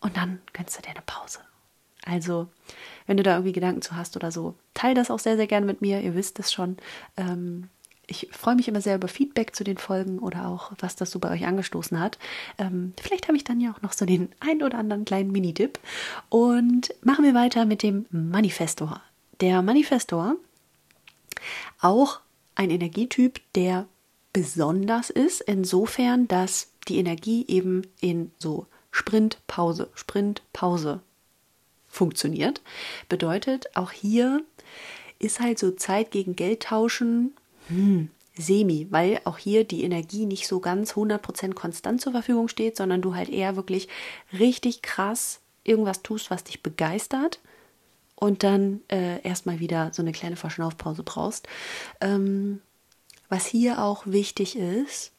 Und 0.00 0.16
dann 0.16 0.40
gönnst 0.52 0.78
du 0.78 0.82
dir 0.82 0.90
eine 0.90 1.02
Pause. 1.04 1.40
Also, 2.04 2.48
wenn 3.06 3.16
du 3.16 3.24
da 3.24 3.32
irgendwie 3.32 3.52
Gedanken 3.52 3.82
zu 3.82 3.96
hast 3.96 4.14
oder 4.16 4.30
so, 4.30 4.54
teile 4.74 4.94
das 4.94 5.10
auch 5.10 5.18
sehr, 5.18 5.36
sehr 5.36 5.48
gerne 5.48 5.66
mit 5.66 5.80
mir. 5.80 6.00
Ihr 6.00 6.14
wisst 6.14 6.38
es 6.38 6.52
schon. 6.52 6.76
Ähm, 7.16 7.68
ich 8.10 8.28
freue 8.32 8.56
mich 8.56 8.66
immer 8.68 8.80
sehr 8.80 8.96
über 8.96 9.06
Feedback 9.06 9.54
zu 9.54 9.64
den 9.64 9.76
Folgen 9.76 10.18
oder 10.18 10.48
auch, 10.48 10.72
was 10.78 10.96
das 10.96 11.10
so 11.10 11.18
bei 11.18 11.30
euch 11.30 11.46
angestoßen 11.46 12.00
hat. 12.00 12.18
Ähm, 12.56 12.94
vielleicht 13.00 13.28
habe 13.28 13.36
ich 13.36 13.44
dann 13.44 13.60
ja 13.60 13.70
auch 13.70 13.82
noch 13.82 13.92
so 13.92 14.06
den 14.06 14.30
ein 14.40 14.62
oder 14.62 14.78
anderen 14.78 15.04
kleinen 15.04 15.30
Minitipp. 15.30 15.78
Und 16.30 16.94
machen 17.02 17.24
wir 17.24 17.34
weiter 17.34 17.66
mit 17.66 17.82
dem 17.82 18.06
Manifestor. 18.10 19.02
Der 19.40 19.62
Manifestor, 19.62 20.36
auch 21.80 22.20
ein 22.54 22.70
Energietyp, 22.70 23.40
der 23.54 23.86
besonders 24.32 25.10
ist, 25.10 25.42
insofern, 25.42 26.26
dass 26.28 26.72
die 26.88 26.98
Energie 26.98 27.44
eben 27.46 27.82
in 28.00 28.32
so 28.38 28.66
Sprint, 28.90 29.38
Pause, 29.46 29.90
Sprint, 29.94 30.42
Pause 30.54 31.00
funktioniert. 31.88 32.62
Bedeutet, 33.08 33.76
auch 33.76 33.92
hier 33.92 34.42
ist 35.18 35.40
halt 35.40 35.58
so 35.58 35.72
Zeit 35.72 36.10
gegen 36.10 36.36
Geld 36.36 36.62
tauschen 36.62 37.34
hm, 37.68 38.10
semi, 38.36 38.86
weil 38.90 39.20
auch 39.24 39.38
hier 39.38 39.64
die 39.64 39.82
Energie 39.82 40.26
nicht 40.26 40.46
so 40.46 40.60
ganz 40.60 40.92
100% 40.92 41.54
konstant 41.54 42.00
zur 42.00 42.12
Verfügung 42.12 42.48
steht, 42.48 42.76
sondern 42.76 43.02
du 43.02 43.14
halt 43.14 43.28
eher 43.28 43.56
wirklich 43.56 43.88
richtig 44.32 44.82
krass 44.82 45.40
irgendwas 45.64 46.02
tust, 46.02 46.30
was 46.30 46.44
dich 46.44 46.62
begeistert 46.62 47.40
und 48.14 48.42
dann 48.42 48.80
äh, 48.88 49.20
erstmal 49.22 49.60
wieder 49.60 49.92
so 49.92 50.02
eine 50.02 50.12
kleine 50.12 50.36
Verschnaufpause 50.36 51.02
brauchst. 51.02 51.48
Ähm, 52.00 52.60
was 53.28 53.46
hier 53.46 53.82
auch 53.82 54.06
wichtig 54.06 54.56
ist, 54.56 55.12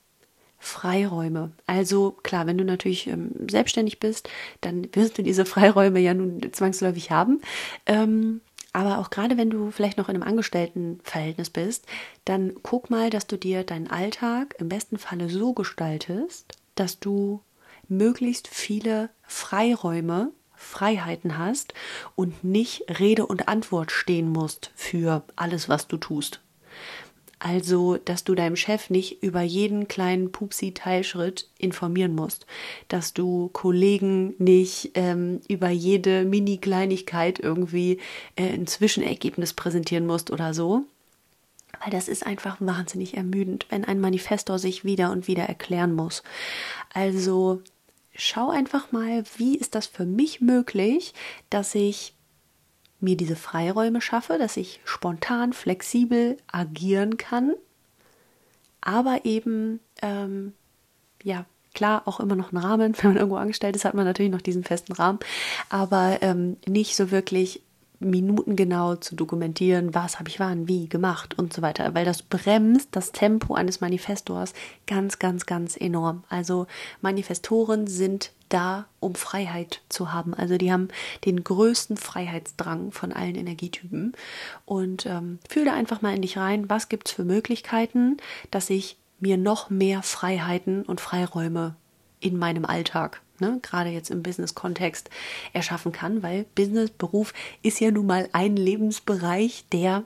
Freiräume. 0.57 1.51
Also 1.67 2.11
klar, 2.23 2.45
wenn 2.45 2.57
du 2.57 2.65
natürlich 2.65 3.07
ähm, 3.07 3.31
selbstständig 3.49 3.99
bist, 3.99 4.29
dann 4.59 4.87
wirst 4.93 5.17
du 5.17 5.23
diese 5.23 5.45
Freiräume 5.45 5.99
ja 5.99 6.13
nun 6.13 6.41
zwangsläufig 6.51 7.11
haben. 7.11 7.41
Ähm, 7.85 8.41
aber 8.73 8.99
auch 8.99 9.09
gerade 9.09 9.37
wenn 9.37 9.49
du 9.49 9.71
vielleicht 9.71 9.97
noch 9.97 10.09
in 10.09 10.15
einem 10.15 10.27
Angestelltenverhältnis 10.27 11.49
bist, 11.49 11.85
dann 12.25 12.53
guck 12.61 12.89
mal, 12.89 13.09
dass 13.09 13.27
du 13.27 13.37
dir 13.37 13.63
deinen 13.63 13.89
Alltag 13.89 14.55
im 14.59 14.69
besten 14.69 14.97
Falle 14.97 15.29
so 15.29 15.53
gestaltest, 15.53 16.53
dass 16.75 16.99
du 16.99 17.41
möglichst 17.87 18.47
viele 18.47 19.09
Freiräume, 19.23 20.31
Freiheiten 20.55 21.37
hast 21.37 21.73
und 22.15 22.43
nicht 22.43 22.99
Rede 22.99 23.25
und 23.25 23.47
Antwort 23.47 23.91
stehen 23.91 24.29
musst 24.29 24.71
für 24.75 25.23
alles, 25.35 25.69
was 25.69 25.87
du 25.87 25.97
tust. 25.97 26.41
Also, 27.39 27.95
dass 27.95 28.25
du 28.25 28.35
deinem 28.35 28.57
Chef 28.57 28.89
nicht 28.89 29.23
über 29.23 29.41
jeden 29.41 29.87
kleinen 29.87 30.31
Pupsi-Teilschritt 30.31 31.47
informieren 31.57 32.13
musst, 32.13 32.45
dass 32.89 33.13
du 33.13 33.49
Kollegen 33.53 34.35
nicht 34.39 34.91
ähm, 34.95 35.39
über 35.47 35.69
jede 35.69 36.25
Mini-Kleinigkeit 36.25 37.39
irgendwie 37.39 37.99
äh, 38.35 38.49
ein 38.49 38.67
Zwischenergebnis 38.67 39.53
präsentieren 39.53 40.05
musst 40.05 40.31
oder 40.31 40.53
so. 40.53 40.83
Weil 41.81 41.91
das 41.91 42.09
ist 42.09 42.25
einfach 42.25 42.57
wahnsinnig 42.59 43.15
ermüdend, 43.15 43.67
wenn 43.69 43.85
ein 43.85 44.01
Manifestor 44.01 44.59
sich 44.59 44.83
wieder 44.83 45.09
und 45.11 45.29
wieder 45.29 45.43
erklären 45.43 45.95
muss. 45.95 46.23
Also 46.93 47.61
schau 48.13 48.49
einfach 48.49 48.91
mal, 48.91 49.23
wie 49.37 49.55
ist 49.55 49.75
das 49.75 49.87
für 49.87 50.05
mich 50.05 50.41
möglich, 50.41 51.13
dass 51.49 51.73
ich 51.73 52.13
mir 52.99 53.17
diese 53.17 53.35
Freiräume 53.35 54.01
schaffe, 54.01 54.37
dass 54.37 54.57
ich 54.57 54.81
spontan, 54.83 55.53
flexibel 55.53 56.37
agieren 56.51 57.17
kann, 57.17 57.53
aber 58.81 59.25
eben, 59.25 59.79
ähm, 60.01 60.53
ja, 61.23 61.45
klar, 61.73 62.03
auch 62.05 62.19
immer 62.19 62.35
noch 62.35 62.51
einen 62.51 62.63
Rahmen. 62.63 62.95
Wenn 63.01 63.11
man 63.11 63.17
irgendwo 63.17 63.37
angestellt 63.37 63.75
ist, 63.75 63.85
hat 63.85 63.93
man 63.93 64.05
natürlich 64.05 64.31
noch 64.31 64.41
diesen 64.41 64.63
festen 64.63 64.93
Rahmen, 64.93 65.19
aber 65.69 66.19
ähm, 66.21 66.57
nicht 66.67 66.95
so 66.95 67.11
wirklich 67.11 67.61
minutengenau 67.99 68.95
zu 68.95 69.15
dokumentieren, 69.15 69.93
was 69.93 70.19
habe 70.19 70.29
ich 70.29 70.39
wann, 70.39 70.67
wie 70.67 70.87
gemacht 70.87 71.37
und 71.37 71.53
so 71.53 71.61
weiter, 71.61 71.93
weil 71.93 72.05
das 72.05 72.21
bremst 72.21 72.89
das 72.91 73.11
Tempo 73.11 73.55
eines 73.55 73.81
Manifestors 73.81 74.53
ganz, 74.87 75.19
ganz, 75.19 75.45
ganz 75.45 75.75
enorm. 75.75 76.23
Also 76.29 76.67
Manifestoren 77.01 77.87
sind 77.87 78.31
da, 78.47 78.85
um 78.99 79.15
Freiheit 79.15 79.81
zu 79.89 80.11
haben. 80.11 80.33
Also 80.33 80.57
die 80.57 80.71
haben 80.71 80.87
den 81.25 81.43
größten 81.43 81.97
Freiheitsdrang 81.97 82.91
von 82.91 83.11
allen 83.11 83.35
Energietypen. 83.35 84.13
Und 84.65 85.05
ähm, 85.05 85.39
fühl 85.47 85.65
da 85.65 85.73
einfach 85.73 86.01
mal 86.01 86.15
in 86.15 86.21
dich 86.21 86.37
rein, 86.37 86.69
was 86.69 86.89
gibt 86.89 87.09
es 87.09 87.13
für 87.13 87.23
Möglichkeiten, 87.23 88.17
dass 88.49 88.69
ich 88.69 88.97
mir 89.19 89.37
noch 89.37 89.69
mehr 89.69 90.01
Freiheiten 90.01 90.83
und 90.83 91.01
Freiräume 91.01 91.75
in 92.19 92.37
meinem 92.37 92.65
Alltag 92.65 93.21
ne, 93.39 93.59
gerade 93.61 93.89
jetzt 93.89 94.09
im 94.11 94.23
Business-Kontext 94.23 95.09
erschaffen 95.53 95.91
kann, 95.91 96.23
weil 96.23 96.45
Business-Beruf 96.55 97.33
ist 97.61 97.79
ja 97.79 97.91
nun 97.91 98.05
mal 98.05 98.29
ein 98.33 98.55
Lebensbereich, 98.55 99.65
der 99.71 100.03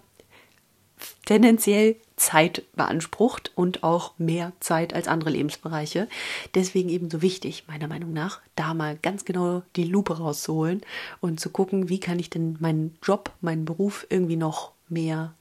tendenziell 1.25 1.95
Zeit 2.15 2.63
beansprucht 2.75 3.51
und 3.55 3.83
auch 3.83 4.13
mehr 4.17 4.53
Zeit 4.59 4.93
als 4.93 5.07
andere 5.07 5.31
Lebensbereiche. 5.31 6.07
Deswegen 6.55 6.89
eben 6.89 7.09
so 7.09 7.21
wichtig, 7.21 7.65
meiner 7.67 7.87
Meinung 7.87 8.13
nach, 8.13 8.39
da 8.55 8.73
mal 8.73 8.97
ganz 9.01 9.25
genau 9.25 9.63
die 9.75 9.83
Lupe 9.83 10.17
rauszuholen 10.17 10.81
und 11.19 11.39
zu 11.39 11.49
gucken, 11.49 11.89
wie 11.89 11.99
kann 11.99 12.19
ich 12.19 12.29
denn 12.29 12.57
meinen 12.59 12.97
Job, 13.03 13.31
meinen 13.41 13.65
Beruf 13.65 14.05
irgendwie 14.09 14.35
noch 14.35 14.71
mehr 14.89 15.33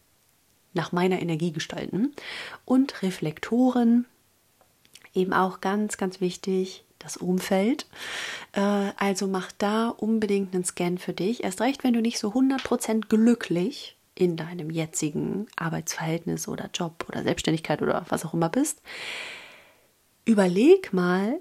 nach 0.74 0.92
meiner 0.92 1.20
Energie 1.20 1.52
gestalten. 1.52 2.12
Und 2.64 3.02
Reflektoren, 3.02 4.06
eben 5.14 5.32
auch 5.32 5.60
ganz, 5.60 5.98
ganz 5.98 6.20
wichtig, 6.20 6.84
das 7.02 7.16
Umfeld. 7.16 7.86
Äh, 8.52 8.60
also 8.96 9.26
mach 9.26 9.52
da 9.52 9.88
unbedingt 9.88 10.54
einen 10.54 10.64
Scan 10.64 10.98
für 10.98 11.12
dich. 11.12 11.44
Erst 11.44 11.60
recht, 11.60 11.84
wenn 11.84 11.94
du 11.94 12.00
nicht 12.00 12.18
so 12.18 12.30
100% 12.30 13.08
glücklich 13.08 13.96
in 14.14 14.36
deinem 14.36 14.70
jetzigen 14.70 15.46
Arbeitsverhältnis 15.56 16.48
oder 16.48 16.70
Job 16.72 17.06
oder 17.08 17.22
Selbstständigkeit 17.22 17.82
oder 17.82 18.04
was 18.08 18.24
auch 18.24 18.34
immer 18.34 18.48
bist. 18.48 18.82
Überleg 20.24 20.92
mal, 20.92 21.40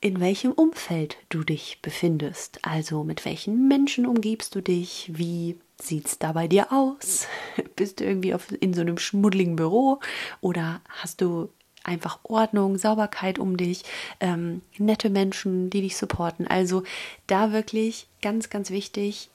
in 0.00 0.18
welchem 0.18 0.50
Umfeld 0.50 1.16
du 1.28 1.44
dich 1.44 1.78
befindest. 1.80 2.58
Also 2.62 3.04
mit 3.04 3.24
welchen 3.24 3.68
Menschen 3.68 4.04
umgibst 4.04 4.54
du 4.54 4.60
dich? 4.60 5.10
Wie 5.14 5.56
sieht 5.80 6.06
es 6.06 6.18
da 6.18 6.32
bei 6.32 6.48
dir 6.48 6.72
aus? 6.72 7.28
Bist 7.76 8.00
du 8.00 8.04
irgendwie 8.04 8.34
auf, 8.34 8.50
in 8.60 8.74
so 8.74 8.80
einem 8.80 8.98
schmuddeligen 8.98 9.54
Büro 9.54 10.00
oder 10.40 10.80
hast 10.88 11.20
du 11.20 11.50
einfach 11.84 12.20
Ordnung, 12.24 12.78
Sauberkeit 12.78 13.38
um 13.38 13.56
dich, 13.56 13.84
ähm, 14.20 14.62
nette 14.78 15.10
Menschen, 15.10 15.70
die 15.70 15.82
dich 15.82 15.96
supporten. 15.96 16.46
Also 16.46 16.82
da 17.26 17.52
wirklich 17.52 18.06
ganz, 18.20 18.50
ganz 18.50 18.70
wichtig, 18.70 19.30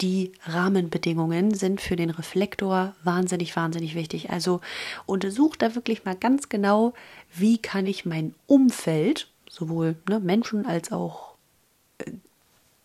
die 0.00 0.32
Rahmenbedingungen 0.44 1.54
sind 1.54 1.80
für 1.80 1.96
den 1.96 2.10
Reflektor 2.10 2.94
wahnsinnig, 3.02 3.56
wahnsinnig 3.56 3.94
wichtig. 3.94 4.30
Also 4.30 4.60
untersuch 5.06 5.56
da 5.56 5.74
wirklich 5.74 6.04
mal 6.04 6.16
ganz 6.16 6.48
genau, 6.48 6.94
wie 7.34 7.58
kann 7.58 7.86
ich 7.86 8.06
mein 8.06 8.34
Umfeld, 8.46 9.28
sowohl 9.48 9.96
ne, 10.08 10.20
Menschen 10.20 10.66
als 10.66 10.92
auch 10.92 11.29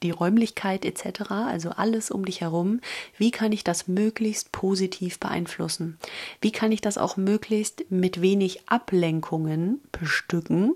die 0.06 0.12
Räumlichkeit 0.12 0.86
etc., 0.86 1.32
also 1.32 1.72
alles 1.72 2.12
um 2.12 2.26
dich 2.26 2.42
herum, 2.42 2.80
wie 3.18 3.32
kann 3.32 3.52
ich 3.52 3.64
das 3.64 3.88
möglichst 3.88 4.52
positiv 4.52 5.20
beeinflussen? 5.20 5.98
Wie 6.42 6.52
kann 6.52 6.72
ich 6.72 6.82
das 6.82 6.98
auch 6.98 7.18
möglichst 7.18 7.90
mit 7.90 8.22
wenig 8.22 8.70
Ablenkungen 8.70 9.82
bestücken, 9.92 10.76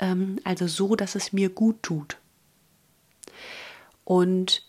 ähm, 0.00 0.38
also 0.44 0.66
so, 0.66 0.96
dass 0.96 1.14
es 1.14 1.32
mir 1.32 1.48
gut 1.48 1.82
tut? 1.82 2.18
Und 4.04 4.66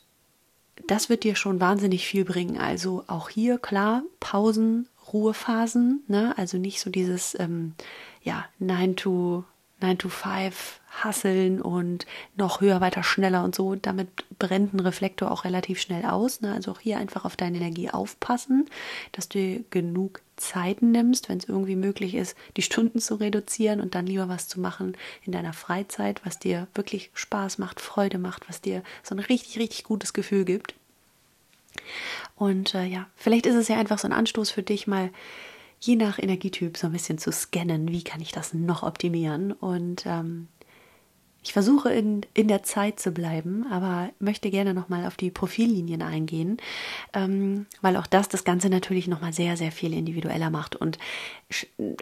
das 0.87 1.09
wird 1.09 1.23
dir 1.23 1.35
schon 1.35 1.59
wahnsinnig 1.59 2.05
viel 2.07 2.25
bringen. 2.25 2.57
Also 2.57 3.03
auch 3.07 3.29
hier 3.29 3.57
klar, 3.57 4.03
Pausen, 4.19 4.87
Ruhephasen, 5.11 6.03
ne? 6.07 6.37
also 6.37 6.57
nicht 6.57 6.79
so 6.79 6.89
dieses 6.89 7.37
ähm, 7.39 7.73
ja, 8.21 8.45
9 8.59 8.95
to 8.95 9.43
9 9.85 9.97
to 9.97 10.09
5 10.09 10.79
hasseln 11.03 11.61
und 11.61 12.05
noch 12.35 12.61
höher, 12.61 12.81
weiter, 12.81 13.03
schneller 13.03 13.43
und 13.43 13.53
so. 13.53 13.75
Damit 13.75 14.07
brennt 14.39 14.73
ein 14.73 14.79
Reflektor 14.79 15.29
auch 15.29 15.43
relativ 15.43 15.79
schnell 15.79 16.05
aus. 16.05 16.41
Ne? 16.41 16.53
Also 16.53 16.71
auch 16.71 16.79
hier 16.79 16.97
einfach 16.97 17.25
auf 17.25 17.35
deine 17.35 17.57
Energie 17.57 17.89
aufpassen, 17.89 18.67
dass 19.11 19.27
du 19.27 19.63
genug 19.69 20.21
Zeiten 20.37 20.91
nimmst, 20.91 21.29
wenn 21.29 21.37
es 21.37 21.45
irgendwie 21.45 21.75
möglich 21.75 22.15
ist, 22.15 22.35
die 22.57 22.61
Stunden 22.61 22.99
zu 22.99 23.15
reduzieren 23.15 23.79
und 23.79 23.95
dann 23.95 24.07
lieber 24.07 24.29
was 24.29 24.47
zu 24.47 24.59
machen 24.59 24.97
in 25.23 25.31
deiner 25.31 25.53
Freizeit, 25.53 26.21
was 26.25 26.39
dir 26.39 26.67
wirklich 26.73 27.11
Spaß 27.13 27.57
macht, 27.57 27.79
Freude 27.81 28.17
macht, 28.17 28.47
was 28.49 28.61
dir 28.61 28.83
so 29.03 29.15
ein 29.15 29.19
richtig, 29.19 29.59
richtig 29.59 29.83
gutes 29.83 30.13
Gefühl 30.13 30.45
gibt. 30.45 30.73
Und 32.35 32.73
äh, 32.73 32.85
ja, 32.85 33.07
vielleicht 33.15 33.45
ist 33.45 33.55
es 33.55 33.67
ja 33.67 33.77
einfach 33.77 33.99
so 33.99 34.07
ein 34.07 34.13
Anstoß 34.13 34.49
für 34.49 34.63
dich, 34.63 34.87
mal 34.87 35.09
je 35.79 35.95
nach 35.95 36.19
Energietyp 36.19 36.77
so 36.77 36.87
ein 36.87 36.93
bisschen 36.93 37.17
zu 37.17 37.31
scannen, 37.31 37.89
wie 37.89 38.03
kann 38.03 38.21
ich 38.21 38.31
das 38.31 38.53
noch 38.53 38.83
optimieren. 38.83 39.51
Und 39.51 40.05
ähm, 40.05 40.47
ich 41.45 41.53
versuche 41.53 41.93
in, 41.93 42.21
in 42.33 42.47
der 42.47 42.63
Zeit 42.63 42.99
zu 42.99 43.11
bleiben, 43.11 43.67
aber 43.69 44.09
möchte 44.17 44.49
gerne 44.49 44.73
nochmal 44.73 45.05
auf 45.05 45.15
die 45.15 45.29
Profillinien 45.29 46.01
eingehen, 46.01 46.57
ähm, 47.13 47.67
weil 47.81 47.97
auch 47.97 48.07
das 48.07 48.27
das 48.29 48.43
Ganze 48.43 48.69
natürlich 48.69 49.07
nochmal 49.07 49.31
sehr, 49.31 49.55
sehr 49.55 49.71
viel 49.71 49.93
individueller 49.93 50.49
macht. 50.49 50.75
Und 50.75 50.97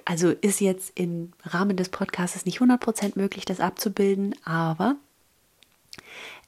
also 0.06 0.30
ist 0.30 0.62
jetzt 0.62 0.98
im 0.98 1.34
Rahmen 1.44 1.76
des 1.76 1.90
Podcasts 1.90 2.46
nicht 2.46 2.60
100% 2.60 3.14
möglich, 3.16 3.44
das 3.44 3.60
abzubilden, 3.60 4.34
aber 4.46 4.96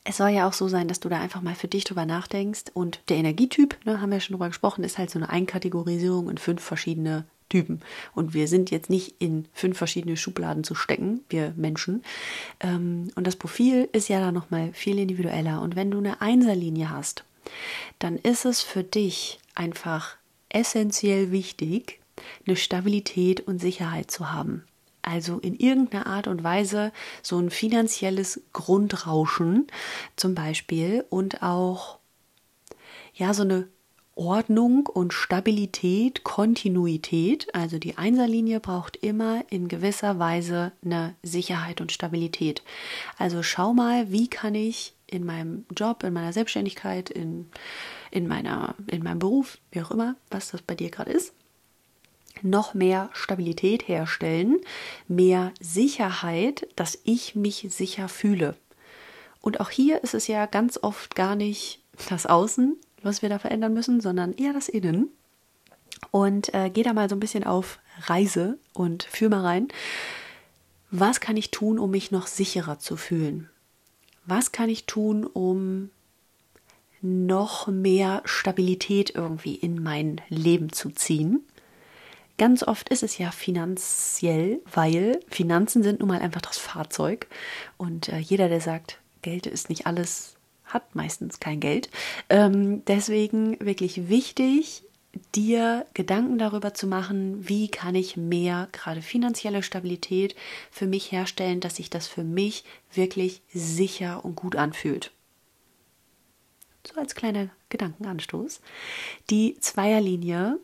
es 0.06 0.18
soll 0.18 0.30
ja 0.30 0.48
auch 0.48 0.54
so 0.54 0.68
sein, 0.68 0.88
dass 0.88 1.00
du 1.00 1.10
da 1.10 1.20
einfach 1.20 1.42
mal 1.42 1.56
für 1.56 1.68
dich 1.68 1.84
drüber 1.84 2.06
nachdenkst. 2.06 2.66
Und 2.74 3.00
der 3.10 3.18
Energietyp, 3.18 3.76
ne, 3.86 4.00
haben 4.00 4.12
wir 4.12 4.20
schon 4.20 4.36
drüber 4.36 4.48
gesprochen, 4.48 4.84
ist 4.84 5.00
halt 5.00 5.10
so 5.10 5.18
eine 5.20 5.30
Einkategorisierung 5.30 6.30
in 6.30 6.38
fünf 6.38 6.64
verschiedene 6.64 7.26
Typen. 7.50 7.82
Und 8.14 8.34
wir 8.36 8.48
sind 8.48 8.70
jetzt 8.70 8.90
nicht 8.90 9.16
in 9.20 9.48
fünf 9.52 9.78
verschiedene 9.78 10.16
Schubladen 10.16 10.64
zu 10.64 10.76
stecken, 10.76 11.22
wir 11.30 11.54
Menschen. 11.58 12.04
Ähm, 12.60 13.10
und 13.16 13.26
das 13.26 13.36
Profil 13.36 13.90
ist 13.94 14.08
ja 14.08 14.20
da 14.20 14.32
nochmal 14.32 14.72
viel 14.74 15.00
individueller. 15.00 15.62
Und 15.62 15.76
wenn 15.76 15.90
du 15.90 15.98
eine 15.98 16.22
Einserlinie 16.22 16.92
hast, 16.92 17.24
dann 17.98 18.18
ist 18.18 18.46
es 18.46 18.62
für 18.62 18.84
dich 18.84 19.40
einfach 19.56 20.18
essentiell 20.50 21.32
wichtig, 21.32 22.00
eine 22.46 22.56
Stabilität 22.56 23.42
und 23.42 23.60
Sicherheit 23.60 24.12
zu 24.12 24.32
haben. 24.32 24.64
Also 25.06 25.38
in 25.38 25.56
irgendeiner 25.56 26.08
Art 26.08 26.28
und 26.28 26.44
Weise 26.44 26.92
so 27.22 27.38
ein 27.38 27.52
finanzielles 27.52 28.42
Grundrauschen 28.54 29.68
zum 30.16 30.34
Beispiel 30.34 31.06
und 31.10 31.44
auch 31.44 32.00
ja 33.14 33.36
so 33.36 33.44
eine 33.44 33.68
Ordnung 34.16 34.88
und 34.88 35.14
Stabilität, 35.14 36.24
Kontinuität. 36.24 37.54
Also 37.54 37.78
die 37.78 38.00
Einserlinie 38.00 38.60
braucht 38.60 38.96
immer 38.98 39.44
in 39.52 39.68
gewisser 39.68 40.18
Weise 40.18 40.72
eine 40.84 41.14
Sicherheit 41.22 41.82
und 41.82 41.92
Stabilität. 41.92 42.64
Also 43.20 43.44
schau 43.44 43.74
mal, 43.74 44.12
wie 44.12 44.28
kann 44.28 44.56
ich 44.56 44.96
in 45.06 45.24
meinem 45.24 45.66
Job, 45.78 46.04
in 46.04 46.14
meiner 46.14 46.34
Selbstständigkeit, 46.34 47.12
in, 47.12 47.48
in, 48.10 48.28
meiner, 48.28 48.74
in 48.88 49.04
meinem 49.04 49.20
Beruf, 49.20 49.60
wie 49.72 49.82
auch 49.82 49.92
immer, 49.92 50.16
was 50.32 50.50
das 50.50 50.64
bei 50.64 50.74
dir 50.74 50.90
gerade 50.90 51.12
ist, 51.12 51.34
noch 52.44 52.74
mehr 52.74 53.10
Stabilität 53.14 53.88
herstellen, 53.88 54.60
mehr 55.08 55.54
Sicherheit, 55.60 56.68
dass 56.76 57.00
ich 57.04 57.36
mich 57.36 57.68
sicher 57.70 58.08
fühle. 58.10 58.56
Und 59.42 59.60
auch 59.60 59.70
hier 59.70 60.04
ist 60.04 60.14
es 60.14 60.28
ja 60.28 60.46
ganz 60.48 60.80
oft 60.82 61.16
gar 61.16 61.36
nicht 61.36 61.80
das 62.10 62.26
Außen, 62.26 62.78
was 63.04 63.22
wir 63.22 63.30
da 63.30 63.40
verändern 63.40 63.74
müssen, 63.74 64.02
sondern 64.02 64.34
eher 64.34 64.54
das 64.54 64.70
Innen. 64.70 65.10
Und 66.12 66.54
äh, 66.54 66.70
geh 66.70 66.84
da 66.84 66.94
mal 66.94 67.10
so 67.10 67.16
ein 67.16 67.20
bisschen 67.20 67.44
auf 67.44 67.80
Reise 68.02 68.58
und 68.74 69.04
fühl 69.04 69.30
mal 69.30 69.42
rein. 69.42 69.68
Was 70.92 71.20
kann 71.20 71.38
ich 71.38 71.52
tun, 71.52 71.80
um 71.80 71.92
mich 71.92 72.12
noch 72.12 72.28
sicherer 72.28 72.80
zu 72.80 72.98
fühlen? 72.98 73.50
Was 74.26 74.52
kann 74.52 74.70
ich 74.70 74.86
tun, 74.86 75.26
um 75.26 75.92
noch 77.02 77.68
mehr 77.68 78.22
Stabilität 78.26 79.14
irgendwie 79.14 79.56
in 79.56 79.82
mein 79.84 80.22
Leben 80.30 80.72
zu 80.72 80.90
ziehen? 80.90 81.46
Ganz 82.38 82.64
oft 82.64 82.90
ist 82.90 83.04
es 83.04 83.18
ja 83.18 83.32
finanziell, 83.32 84.62
weil 84.72 85.20
Finanzen 85.30 85.84
sind 85.84 86.00
nun 86.00 86.10
mal 86.10 86.20
einfach 86.20 86.42
das 86.42 86.58
Fahrzeug. 86.58 87.28
Und 87.78 88.10
äh, 88.10 88.18
jeder, 88.18 88.50
der 88.50 88.62
sagt, 88.62 89.00
Geld 89.22 89.48
ist 89.48 89.70
nicht 89.70 89.88
alles, 89.88 90.36
hat 90.66 90.96
meistens 90.96 91.40
kein 91.40 91.60
Geld. 91.60 91.90
Ähm, 92.30 92.84
deswegen 92.86 93.58
wirklich 93.60 94.10
wichtig, 94.10 94.84
dir 95.34 95.86
Gedanken 95.94 96.38
darüber 96.38 96.74
zu 96.74 96.88
machen, 96.88 97.48
wie 97.48 97.70
kann 97.70 97.96
ich 97.96 98.18
mehr 98.18 98.68
gerade 98.72 99.02
finanzielle 99.02 99.64
Stabilität 99.64 100.36
für 100.72 100.88
mich 100.88 101.12
herstellen, 101.12 101.60
dass 101.60 101.78
sich 101.78 101.90
das 101.90 102.08
für 102.08 102.24
mich 102.24 102.64
wirklich 102.94 103.42
sicher 103.54 104.26
und 104.26 104.36
gut 104.36 104.56
anfühlt. 104.56 105.12
So 106.86 107.00
als 107.00 107.16
kleiner 107.16 107.50
Gedankenanstoß. 107.70 108.62
Die 109.30 109.58
Zweierlinie, 109.60 110.60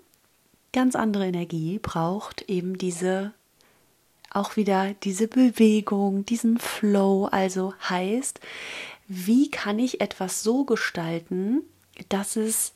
ganz 0.73 0.95
andere 0.95 1.27
Energie, 1.27 1.79
braucht 1.79 2.43
eben 2.43 2.77
diese 2.77 3.33
auch 4.33 4.55
wieder 4.55 4.95
diese 5.03 5.27
Bewegung, 5.27 6.25
diesen 6.25 6.57
Flow, 6.57 7.25
also 7.25 7.73
heißt, 7.89 8.39
wie 9.07 9.51
kann 9.51 9.77
ich 9.77 9.99
etwas 9.99 10.41
so 10.41 10.63
gestalten, 10.63 11.63
dass 12.09 12.37
es 12.37 12.73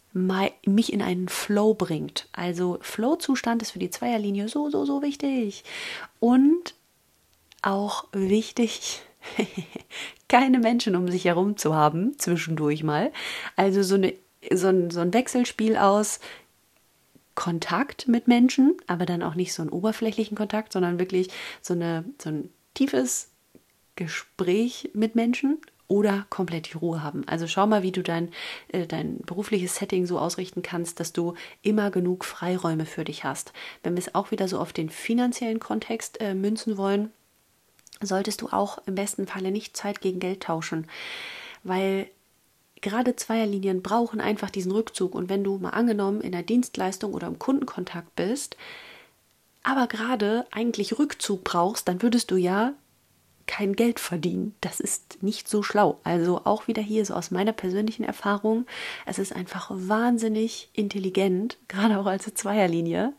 mich 0.65 0.93
in 0.93 1.01
einen 1.01 1.29
Flow 1.29 1.73
bringt. 1.73 2.27
Also 2.31 2.77
Flow-Zustand 2.81 3.61
ist 3.61 3.71
für 3.71 3.79
die 3.79 3.89
Zweierlinie 3.89 4.47
so, 4.47 4.69
so, 4.69 4.85
so 4.85 5.01
wichtig. 5.01 5.63
Und 6.19 6.73
auch 7.61 8.05
wichtig, 8.13 9.01
keine 10.29 10.59
Menschen 10.59 10.95
um 10.95 11.09
sich 11.09 11.25
herum 11.25 11.57
zu 11.57 11.73
haben, 11.73 12.17
zwischendurch 12.17 12.83
mal. 12.83 13.11
Also 13.55 13.83
so, 13.83 13.95
eine, 13.95 14.13
so, 14.53 14.67
ein, 14.67 14.89
so 14.89 15.01
ein 15.01 15.13
Wechselspiel 15.13 15.75
aus 15.75 16.19
Kontakt 17.35 18.07
mit 18.07 18.27
Menschen, 18.27 18.75
aber 18.87 19.05
dann 19.05 19.21
auch 19.21 19.35
nicht 19.35 19.53
so 19.53 19.61
einen 19.61 19.71
oberflächlichen 19.71 20.37
Kontakt, 20.37 20.73
sondern 20.73 20.99
wirklich 20.99 21.29
so, 21.61 21.73
eine, 21.73 22.05
so 22.21 22.29
ein 22.29 22.49
tiefes 22.73 23.29
Gespräch 23.95 24.89
mit 24.93 25.15
Menschen 25.15 25.59
oder 25.87 26.25
komplett 26.29 26.73
die 26.73 26.77
Ruhe 26.77 27.03
haben. 27.03 27.27
Also 27.27 27.47
schau 27.47 27.67
mal, 27.67 27.83
wie 27.83 27.91
du 27.91 28.01
dein, 28.01 28.31
äh, 28.69 28.87
dein 28.87 29.19
berufliches 29.19 29.75
Setting 29.75 30.05
so 30.05 30.17
ausrichten 30.17 30.61
kannst, 30.61 30.99
dass 30.99 31.13
du 31.13 31.35
immer 31.61 31.91
genug 31.91 32.25
Freiräume 32.25 32.85
für 32.85 33.03
dich 33.03 33.23
hast. 33.23 33.53
Wenn 33.83 33.93
wir 33.93 33.99
es 33.99 34.15
auch 34.15 34.31
wieder 34.31 34.47
so 34.47 34.59
auf 34.59 34.73
den 34.73 34.89
finanziellen 34.89 35.59
Kontext 35.59 36.19
äh, 36.21 36.33
münzen 36.33 36.77
wollen, 36.77 37.11
solltest 38.01 38.41
du 38.41 38.49
auch 38.49 38.79
im 38.87 38.95
besten 38.95 39.27
Falle 39.27 39.51
nicht 39.51 39.77
Zeit 39.77 40.01
gegen 40.01 40.19
Geld 40.19 40.43
tauschen, 40.43 40.87
weil 41.63 42.09
gerade 42.85 43.15
Zweierlinien 43.15 43.81
brauchen 43.81 44.21
einfach 44.21 44.51
diesen 44.51 44.71
Rückzug. 44.71 45.15
Und 45.15 45.27
wenn 45.27 45.43
du 45.43 45.57
mal 45.57 45.71
angenommen 45.71 46.21
in 46.21 46.31
der 46.31 46.43
Dienstleistung 46.43 47.13
oder 47.15 47.25
im 47.25 47.39
Kundenkontakt 47.39 48.15
bist, 48.15 48.55
aber 49.63 49.87
gerade 49.87 50.45
eigentlich 50.51 50.99
Rückzug 50.99 51.43
brauchst, 51.43 51.87
dann 51.87 52.03
würdest 52.03 52.29
du 52.29 52.37
ja 52.37 52.73
kein 53.47 53.73
Geld 53.75 53.99
verdienen. 53.99 54.53
Das 54.61 54.79
ist 54.79 55.23
nicht 55.23 55.49
so 55.49 55.63
schlau. 55.63 55.99
Also 56.03 56.41
auch 56.43 56.67
wieder 56.67 56.81
hier 56.81 57.03
so 57.05 57.15
aus 57.15 57.31
meiner 57.31 57.53
persönlichen 57.53 58.03
Erfahrung, 58.03 58.67
es 59.07 59.17
ist 59.17 59.35
einfach 59.35 59.71
wahnsinnig 59.73 60.69
intelligent, 60.73 61.57
gerade 61.67 61.97
auch 61.97 62.05
als 62.05 62.31
Zweierlinie, 62.35 63.13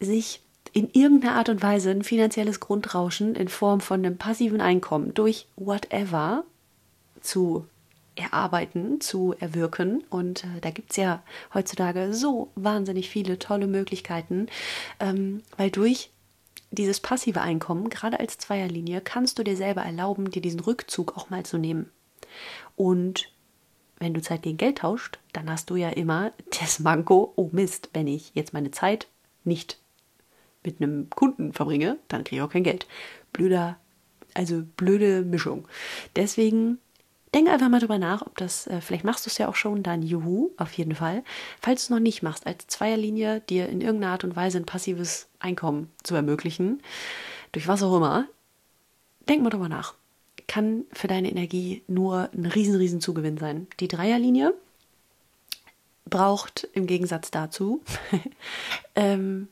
sich 0.00 0.40
in 0.72 0.90
irgendeiner 0.90 1.36
Art 1.36 1.48
und 1.48 1.62
Weise 1.62 1.92
ein 1.92 2.02
finanzielles 2.02 2.58
Grundrauschen 2.58 3.36
in 3.36 3.46
Form 3.46 3.80
von 3.80 4.04
einem 4.04 4.18
passiven 4.18 4.60
Einkommen 4.60 5.14
durch 5.14 5.46
whatever 5.54 6.42
zu 7.20 7.68
erarbeiten, 8.16 9.00
zu 9.00 9.34
erwirken. 9.38 10.04
Und 10.10 10.44
äh, 10.44 10.60
da 10.60 10.70
gibt 10.70 10.90
es 10.92 10.96
ja 10.96 11.22
heutzutage 11.52 12.12
so 12.14 12.50
wahnsinnig 12.54 13.10
viele 13.10 13.38
tolle 13.38 13.66
Möglichkeiten, 13.66 14.46
ähm, 15.00 15.42
weil 15.56 15.70
durch 15.70 16.10
dieses 16.70 17.00
passive 17.00 17.40
Einkommen, 17.40 17.88
gerade 17.88 18.18
als 18.20 18.38
Zweierlinie, 18.38 19.00
kannst 19.00 19.38
du 19.38 19.44
dir 19.44 19.56
selber 19.56 19.82
erlauben, 19.82 20.30
dir 20.30 20.42
diesen 20.42 20.60
Rückzug 20.60 21.16
auch 21.16 21.30
mal 21.30 21.44
zu 21.44 21.58
nehmen. 21.58 21.90
Und 22.76 23.30
wenn 23.98 24.14
du 24.14 24.20
Zeit 24.20 24.42
gegen 24.42 24.58
Geld 24.58 24.78
tauscht, 24.78 25.18
dann 25.32 25.48
hast 25.48 25.70
du 25.70 25.76
ja 25.76 25.88
immer 25.90 26.32
das 26.60 26.80
Manko, 26.80 27.32
oh 27.36 27.48
Mist, 27.52 27.90
wenn 27.92 28.06
ich 28.06 28.32
jetzt 28.34 28.52
meine 28.52 28.70
Zeit 28.70 29.06
nicht 29.44 29.78
mit 30.64 30.80
einem 30.80 31.10
Kunden 31.10 31.52
verbringe, 31.52 31.98
dann 32.08 32.24
kriege 32.24 32.36
ich 32.36 32.42
auch 32.42 32.52
kein 32.52 32.64
Geld. 32.64 32.86
Blöder, 33.32 33.78
also 34.32 34.62
blöde 34.76 35.22
Mischung. 35.22 35.68
Deswegen 36.16 36.78
denk 37.34 37.48
einfach 37.48 37.68
mal 37.68 37.80
drüber 37.80 37.98
nach, 37.98 38.22
ob 38.22 38.36
das, 38.38 38.66
äh, 38.68 38.80
vielleicht 38.80 39.04
machst 39.04 39.26
du 39.26 39.30
es 39.30 39.38
ja 39.38 39.48
auch 39.48 39.56
schon, 39.56 39.82
dann 39.82 40.02
juhu, 40.02 40.50
auf 40.56 40.72
jeden 40.72 40.94
Fall. 40.94 41.24
Falls 41.60 41.82
du 41.82 41.84
es 41.86 41.90
noch 41.90 42.02
nicht 42.02 42.22
machst, 42.22 42.46
als 42.46 42.66
Zweierlinie 42.68 43.40
dir 43.40 43.68
in 43.68 43.80
irgendeiner 43.80 44.12
Art 44.12 44.24
und 44.24 44.36
Weise 44.36 44.58
ein 44.58 44.66
passives 44.66 45.28
Einkommen 45.40 45.90
zu 46.02 46.14
ermöglichen, 46.14 46.80
durch 47.52 47.68
was 47.68 47.82
auch 47.82 47.96
immer, 47.96 48.26
denk 49.28 49.42
mal 49.42 49.50
drüber 49.50 49.68
nach. 49.68 49.94
Kann 50.46 50.84
für 50.92 51.08
deine 51.08 51.30
Energie 51.30 51.82
nur 51.88 52.30
ein 52.32 52.46
riesen, 52.46 52.76
riesen 52.76 53.00
Zugewinn 53.00 53.38
sein. 53.38 53.66
Die 53.80 53.88
Dreierlinie 53.88 54.54
braucht 56.04 56.68
im 56.72 56.86
Gegensatz 56.86 57.30
dazu 57.30 57.82
ähm, 58.94 59.48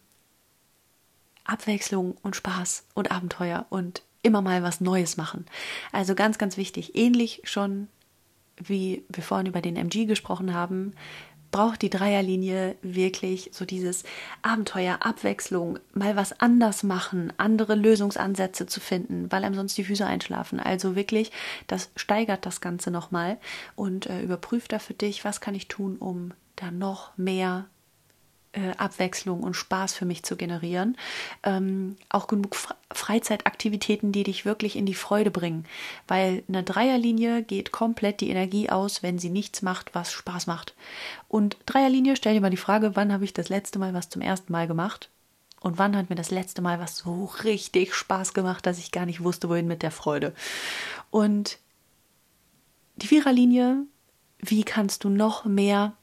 Abwechslung 1.45 2.17
und 2.23 2.37
Spaß 2.37 2.85
und 2.95 3.11
Abenteuer 3.11 3.67
und 3.71 4.03
immer 4.23 4.43
mal 4.43 4.63
was 4.63 4.81
Neues 4.81 5.17
machen. 5.17 5.47
Also 5.91 6.15
ganz, 6.15 6.39
ganz 6.39 6.57
wichtig. 6.57 6.97
Ähnlich 6.97 7.43
schon 7.45 7.89
wie 8.57 9.05
wir 9.09 9.23
vorhin 9.23 9.47
über 9.47 9.61
den 9.61 9.77
MG 9.77 10.07
gesprochen 10.07 10.55
haben, 10.55 10.93
braucht 11.51 11.83
die 11.83 11.91
Dreierlinie 11.91 12.77
wirklich 12.81 13.51
so 13.53 13.67
dieses 13.67 14.05
Abenteuer, 14.41 14.99
Abwechslung, 15.03 15.79
mal 15.93 16.17
was 16.17 16.41
anders 16.41 16.83
machen, 16.83 17.33
andere 17.37 17.75
Lösungsansätze 17.75 18.67
zu 18.67 18.81
finden, 18.81 19.31
weil 19.31 19.45
einem 19.45 19.55
sonst 19.55 19.77
die 19.77 19.85
Füße 19.85 20.07
einschlafen. 20.07 20.61
Also 20.61 20.97
wirklich, 20.97 21.31
das 21.67 21.91
steigert 21.95 22.47
das 22.47 22.63
Ganze 22.63 22.91
nochmal 22.91 23.39
und 23.77 24.07
äh, 24.07 24.23
überprüft 24.23 24.73
da 24.73 24.79
für 24.79 24.95
dich, 24.95 25.25
was 25.25 25.43
kann 25.43 25.55
ich 25.55 25.69
tun, 25.69 25.97
um 25.99 26.33
da 26.57 26.71
noch 26.71 27.17
mehr 27.19 27.67
äh, 28.53 28.73
Abwechslung 28.77 29.43
und 29.43 29.55
Spaß 29.55 29.95
für 29.95 30.05
mich 30.05 30.23
zu 30.23 30.37
generieren. 30.37 30.97
Ähm, 31.43 31.97
auch 32.09 32.27
genug 32.27 32.57
Freizeitaktivitäten, 32.93 34.13
die 34.13 34.25
dich 34.25 34.45
wirklich 34.45 34.77
in 34.77 34.87
die 34.87 34.95
Freude 34.95 35.31
bringen. 35.31 35.65
Weil 36.07 36.43
eine 36.49 36.63
Dreierlinie 36.63 37.43
geht 37.43 37.73
komplett 37.73 38.21
die 38.21 38.31
Energie 38.31 38.71
aus, 38.71 39.03
wenn 39.03 39.19
sie 39.19 39.31
nichts 39.31 39.63
macht, 39.63 39.95
was 39.95 40.13
Spaß 40.13 40.47
macht. 40.47 40.75
Und 41.29 41.57
Dreierlinie, 41.67 42.17
stell 42.17 42.35
dir 42.35 42.41
mal 42.41 42.51
die 42.51 42.57
Frage, 42.57 42.95
wann 42.95 43.13
habe 43.13 43.25
ich 43.25 43.33
das 43.33 43.49
letzte 43.49 43.79
Mal 43.79 43.95
was 43.95 44.11
zum 44.11 44.23
ersten 44.23 44.53
Mal 44.53 44.67
gemacht? 44.67 45.09
Und 45.61 45.79
wann 45.79 45.97
hat 45.97 46.11
mir 46.11 46.17
das 46.17 46.31
letzte 46.31 46.61
Mal 46.61 46.81
was 46.81 46.99
so 46.99 47.27
richtig 47.45 47.95
Spaß 47.95 48.35
gemacht, 48.35 48.67
dass 48.67 48.79
ich 48.79 48.91
gar 48.91 49.07
nicht 49.07 49.23
wusste, 49.23 49.49
wohin 49.49 49.69
mit 49.69 49.83
der 49.83 49.93
Freude? 49.93 50.35
Und 51.11 51.59
die 52.97 53.07
Viererlinie, 53.07 53.87
wie 54.41 54.65
kannst 54.65 55.05
du 55.05 55.09
noch 55.09 55.45
mehr 55.45 55.95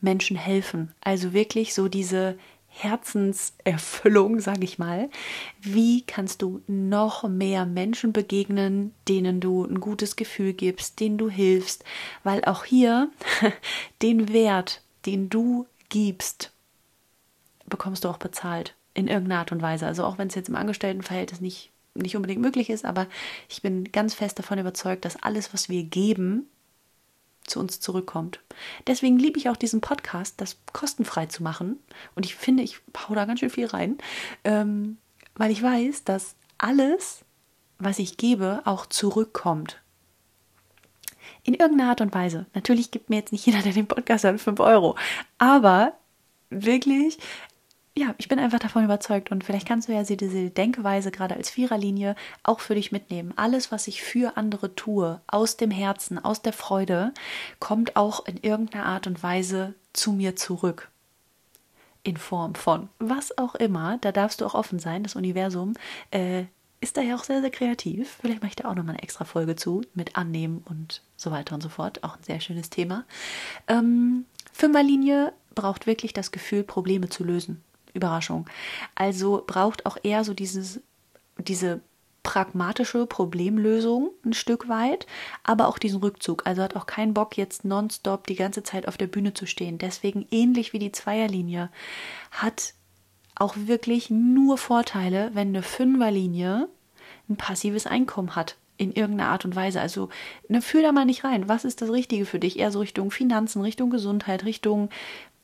Menschen 0.00 0.36
helfen. 0.36 0.92
Also 1.00 1.32
wirklich 1.32 1.74
so 1.74 1.88
diese 1.88 2.38
Herzenserfüllung, 2.68 4.40
sage 4.40 4.64
ich 4.64 4.78
mal. 4.78 5.10
Wie 5.60 6.02
kannst 6.02 6.42
du 6.42 6.62
noch 6.66 7.28
mehr 7.28 7.66
Menschen 7.66 8.12
begegnen, 8.12 8.94
denen 9.08 9.40
du 9.40 9.64
ein 9.64 9.80
gutes 9.80 10.16
Gefühl 10.16 10.52
gibst, 10.52 11.00
denen 11.00 11.18
du 11.18 11.28
hilfst? 11.28 11.84
Weil 12.22 12.44
auch 12.44 12.64
hier 12.64 13.10
den 14.02 14.32
Wert, 14.32 14.82
den 15.06 15.28
du 15.28 15.66
gibst, 15.88 16.52
bekommst 17.66 18.04
du 18.04 18.08
auch 18.08 18.18
bezahlt 18.18 18.74
in 18.94 19.08
irgendeiner 19.08 19.40
Art 19.40 19.52
und 19.52 19.62
Weise. 19.62 19.86
Also 19.86 20.04
auch 20.04 20.18
wenn 20.18 20.28
es 20.28 20.34
jetzt 20.34 20.48
im 20.48 20.56
Angestelltenverhältnis 20.56 21.40
nicht 21.40 21.70
nicht 21.94 22.16
unbedingt 22.16 22.40
möglich 22.40 22.70
ist, 22.70 22.84
aber 22.84 23.06
ich 23.48 23.62
bin 23.62 23.90
ganz 23.90 24.14
fest 24.14 24.38
davon 24.38 24.58
überzeugt, 24.58 25.04
dass 25.04 25.20
alles, 25.22 25.52
was 25.52 25.68
wir 25.68 25.82
geben, 25.82 26.48
zu 27.48 27.60
uns 27.60 27.80
zurückkommt. 27.80 28.40
Deswegen 28.86 29.18
liebe 29.18 29.38
ich 29.38 29.48
auch 29.48 29.56
diesen 29.56 29.80
Podcast, 29.80 30.40
das 30.40 30.58
kostenfrei 30.72 31.26
zu 31.26 31.42
machen. 31.42 31.78
Und 32.14 32.26
ich 32.26 32.34
finde, 32.34 32.62
ich 32.62 32.80
hau 33.08 33.14
da 33.14 33.24
ganz 33.24 33.40
schön 33.40 33.50
viel 33.50 33.66
rein, 33.66 33.98
ähm, 34.44 34.98
weil 35.34 35.50
ich 35.50 35.62
weiß, 35.62 36.04
dass 36.04 36.36
alles, 36.58 37.24
was 37.78 37.98
ich 37.98 38.16
gebe, 38.16 38.62
auch 38.64 38.86
zurückkommt. 38.86 39.80
In 41.44 41.54
irgendeiner 41.54 41.90
Art 41.90 42.00
und 42.00 42.14
Weise. 42.14 42.46
Natürlich 42.54 42.90
gibt 42.90 43.10
mir 43.10 43.16
jetzt 43.16 43.32
nicht 43.32 43.46
jeder, 43.46 43.62
der 43.62 43.72
den 43.72 43.86
Podcast 43.86 44.24
hat, 44.24 44.40
5 44.40 44.60
Euro. 44.60 44.96
Aber 45.38 45.94
wirklich, 46.50 47.18
ja, 47.98 48.14
ich 48.18 48.28
bin 48.28 48.38
einfach 48.38 48.60
davon 48.60 48.84
überzeugt 48.84 49.32
und 49.32 49.42
vielleicht 49.42 49.66
kannst 49.66 49.88
du 49.88 49.92
ja 49.92 50.02
diese 50.04 50.50
Denkweise 50.50 51.10
gerade 51.10 51.34
als 51.34 51.50
Viererlinie 51.50 52.14
auch 52.44 52.60
für 52.60 52.76
dich 52.76 52.92
mitnehmen. 52.92 53.32
Alles, 53.36 53.72
was 53.72 53.88
ich 53.88 54.02
für 54.02 54.36
andere 54.36 54.74
tue, 54.76 55.20
aus 55.26 55.56
dem 55.56 55.72
Herzen, 55.72 56.22
aus 56.22 56.40
der 56.40 56.52
Freude, 56.52 57.12
kommt 57.58 57.96
auch 57.96 58.24
in 58.26 58.36
irgendeiner 58.36 58.86
Art 58.86 59.08
und 59.08 59.22
Weise 59.22 59.74
zu 59.92 60.12
mir 60.12 60.36
zurück. 60.36 60.90
In 62.04 62.16
Form 62.16 62.54
von 62.54 62.88
was 63.00 63.36
auch 63.36 63.56
immer, 63.56 63.98
da 64.00 64.12
darfst 64.12 64.40
du 64.40 64.46
auch 64.46 64.54
offen 64.54 64.78
sein. 64.78 65.02
Das 65.02 65.16
Universum 65.16 65.74
äh, 66.12 66.44
ist 66.80 66.96
da 66.96 67.00
ja 67.00 67.16
auch 67.16 67.24
sehr, 67.24 67.40
sehr 67.40 67.50
kreativ. 67.50 68.18
Vielleicht 68.20 68.40
mache 68.40 68.50
ich 68.50 68.56
da 68.56 68.68
auch 68.68 68.76
nochmal 68.76 68.94
eine 68.94 69.02
extra 69.02 69.24
Folge 69.24 69.56
zu 69.56 69.82
mit 69.94 70.14
Annehmen 70.14 70.62
und 70.68 71.02
so 71.16 71.32
weiter 71.32 71.56
und 71.56 71.62
so 71.62 71.68
fort. 71.68 72.04
Auch 72.04 72.16
ein 72.16 72.22
sehr 72.22 72.40
schönes 72.40 72.70
Thema. 72.70 73.04
Ähm, 73.66 74.24
Fünferlinie 74.52 75.32
braucht 75.56 75.88
wirklich 75.88 76.12
das 76.12 76.30
Gefühl, 76.30 76.62
Probleme 76.62 77.08
zu 77.08 77.24
lösen. 77.24 77.64
Überraschung. 77.94 78.46
Also 78.94 79.44
braucht 79.46 79.86
auch 79.86 79.96
eher 80.02 80.24
so 80.24 80.34
dieses, 80.34 80.80
diese 81.38 81.80
pragmatische 82.22 83.06
Problemlösung 83.06 84.10
ein 84.24 84.34
Stück 84.34 84.68
weit, 84.68 85.06
aber 85.44 85.68
auch 85.68 85.78
diesen 85.78 86.00
Rückzug. 86.00 86.46
Also 86.46 86.62
hat 86.62 86.76
auch 86.76 86.86
keinen 86.86 87.14
Bock, 87.14 87.36
jetzt 87.36 87.64
nonstop 87.64 88.26
die 88.26 88.34
ganze 88.34 88.62
Zeit 88.62 88.86
auf 88.86 88.98
der 88.98 89.06
Bühne 89.06 89.32
zu 89.32 89.46
stehen. 89.46 89.78
Deswegen 89.78 90.26
ähnlich 90.30 90.72
wie 90.72 90.78
die 90.78 90.92
Zweierlinie 90.92 91.70
hat 92.30 92.74
auch 93.34 93.54
wirklich 93.56 94.10
nur 94.10 94.58
Vorteile, 94.58 95.30
wenn 95.32 95.48
eine 95.48 95.62
Fünferlinie 95.62 96.68
ein 97.30 97.36
passives 97.36 97.86
Einkommen 97.86 98.36
hat 98.36 98.56
in 98.76 98.92
irgendeiner 98.92 99.30
Art 99.30 99.44
und 99.44 99.56
Weise. 99.56 99.80
Also 99.80 100.08
ne, 100.48 100.62
fühl 100.62 100.82
da 100.82 100.92
mal 100.92 101.04
nicht 101.04 101.24
rein. 101.24 101.48
Was 101.48 101.64
ist 101.64 101.82
das 101.82 101.90
Richtige 101.90 102.26
für 102.26 102.38
dich? 102.38 102.58
Eher 102.58 102.70
so 102.70 102.80
Richtung 102.80 103.10
Finanzen, 103.10 103.62
Richtung 103.62 103.90
Gesundheit, 103.90 104.44
Richtung 104.44 104.88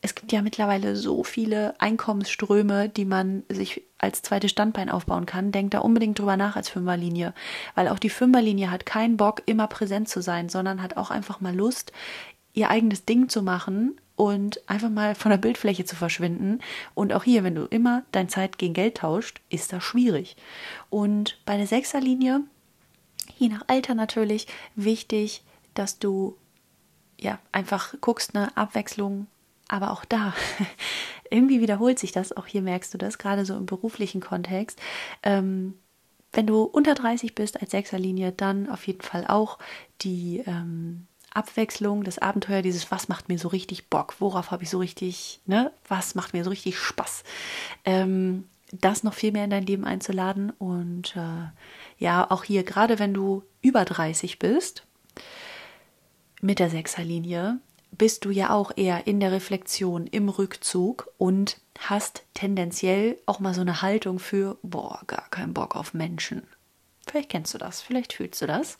es 0.04 0.14
gibt 0.14 0.32
ja 0.32 0.42
mittlerweile 0.42 0.96
so 0.96 1.24
viele 1.24 1.74
Einkommensströme, 1.80 2.90
die 2.90 3.06
man 3.06 3.42
sich 3.48 3.82
als 3.96 4.20
zweites 4.20 4.50
Standbein 4.50 4.90
aufbauen 4.90 5.24
kann. 5.24 5.50
Denkt 5.50 5.72
da 5.72 5.78
unbedingt 5.78 6.18
drüber 6.18 6.36
nach 6.36 6.56
als 6.56 6.68
Fünferlinie, 6.68 7.32
weil 7.74 7.88
auch 7.88 7.98
die 7.98 8.10
Fünferlinie 8.10 8.70
hat 8.70 8.84
keinen 8.84 9.16
Bock, 9.16 9.40
immer 9.46 9.66
präsent 9.66 10.10
zu 10.10 10.20
sein, 10.20 10.50
sondern 10.50 10.82
hat 10.82 10.98
auch 10.98 11.10
einfach 11.10 11.40
mal 11.40 11.56
Lust, 11.56 11.90
ihr 12.52 12.68
eigenes 12.68 13.06
Ding 13.06 13.30
zu 13.30 13.40
machen 13.40 13.98
und 14.14 14.68
einfach 14.68 14.90
mal 14.90 15.14
von 15.14 15.30
der 15.30 15.38
Bildfläche 15.38 15.86
zu 15.86 15.96
verschwinden. 15.96 16.60
Und 16.92 17.14
auch 17.14 17.24
hier, 17.24 17.42
wenn 17.42 17.54
du 17.54 17.64
immer 17.64 18.02
dein 18.12 18.28
Zeit 18.28 18.58
gegen 18.58 18.74
Geld 18.74 18.98
tauscht, 18.98 19.40
ist 19.48 19.72
das 19.72 19.82
schwierig. 19.82 20.36
Und 20.90 21.38
bei 21.46 21.56
der 21.56 21.66
Sechserlinie, 21.66 22.42
je 23.38 23.48
nach 23.48 23.62
Alter 23.68 23.94
natürlich, 23.94 24.48
wichtig, 24.76 25.42
dass 25.72 25.98
du 25.98 26.36
ja 27.18 27.38
einfach 27.52 27.94
guckst, 28.02 28.36
eine 28.36 28.54
Abwechslung 28.54 29.28
aber 29.74 29.90
auch 29.90 30.04
da, 30.04 30.32
irgendwie 31.30 31.60
wiederholt 31.60 31.98
sich 31.98 32.12
das, 32.12 32.36
auch 32.36 32.46
hier 32.46 32.62
merkst 32.62 32.94
du 32.94 32.98
das, 32.98 33.18
gerade 33.18 33.44
so 33.44 33.56
im 33.56 33.66
beruflichen 33.66 34.20
Kontext. 34.20 34.80
Ähm, 35.24 35.74
wenn 36.32 36.46
du 36.46 36.62
unter 36.62 36.94
30 36.94 37.34
bist 37.34 37.60
als 37.60 37.72
Sechserlinie, 37.72 38.30
dann 38.32 38.68
auf 38.68 38.86
jeden 38.86 39.00
Fall 39.00 39.26
auch 39.26 39.58
die 40.02 40.44
ähm, 40.46 41.08
Abwechslung, 41.32 42.04
das 42.04 42.18
Abenteuer, 42.18 42.62
dieses, 42.62 42.90
was 42.92 43.08
macht 43.08 43.28
mir 43.28 43.38
so 43.38 43.48
richtig 43.48 43.90
Bock, 43.90 44.14
worauf 44.20 44.52
habe 44.52 44.62
ich 44.62 44.70
so 44.70 44.78
richtig, 44.78 45.40
ne, 45.44 45.72
was 45.88 46.14
macht 46.14 46.34
mir 46.34 46.44
so 46.44 46.50
richtig 46.50 46.78
Spaß, 46.78 47.24
ähm, 47.84 48.44
das 48.70 49.02
noch 49.02 49.14
viel 49.14 49.32
mehr 49.32 49.44
in 49.44 49.50
dein 49.50 49.66
Leben 49.66 49.84
einzuladen. 49.84 50.50
Und 50.50 51.16
äh, 51.16 51.48
ja, 51.98 52.30
auch 52.30 52.44
hier, 52.44 52.62
gerade 52.62 53.00
wenn 53.00 53.12
du 53.12 53.42
über 53.60 53.84
30 53.84 54.38
bist, 54.38 54.84
mit 56.40 56.60
der 56.60 56.70
Sechserlinie, 56.70 57.58
bist 57.96 58.24
du 58.24 58.30
ja 58.30 58.50
auch 58.50 58.72
eher 58.76 59.06
in 59.06 59.20
der 59.20 59.32
Reflexion, 59.32 60.06
im 60.06 60.28
Rückzug 60.28 61.08
und 61.18 61.58
hast 61.78 62.24
tendenziell 62.34 63.18
auch 63.26 63.40
mal 63.40 63.54
so 63.54 63.60
eine 63.60 63.82
Haltung 63.82 64.18
für, 64.18 64.58
boah, 64.62 65.00
gar 65.06 65.28
keinen 65.30 65.54
Bock 65.54 65.76
auf 65.76 65.94
Menschen. 65.94 66.42
Vielleicht 67.06 67.28
kennst 67.28 67.52
du 67.54 67.58
das, 67.58 67.82
vielleicht 67.82 68.14
fühlst 68.14 68.40
du 68.42 68.46
das. 68.46 68.78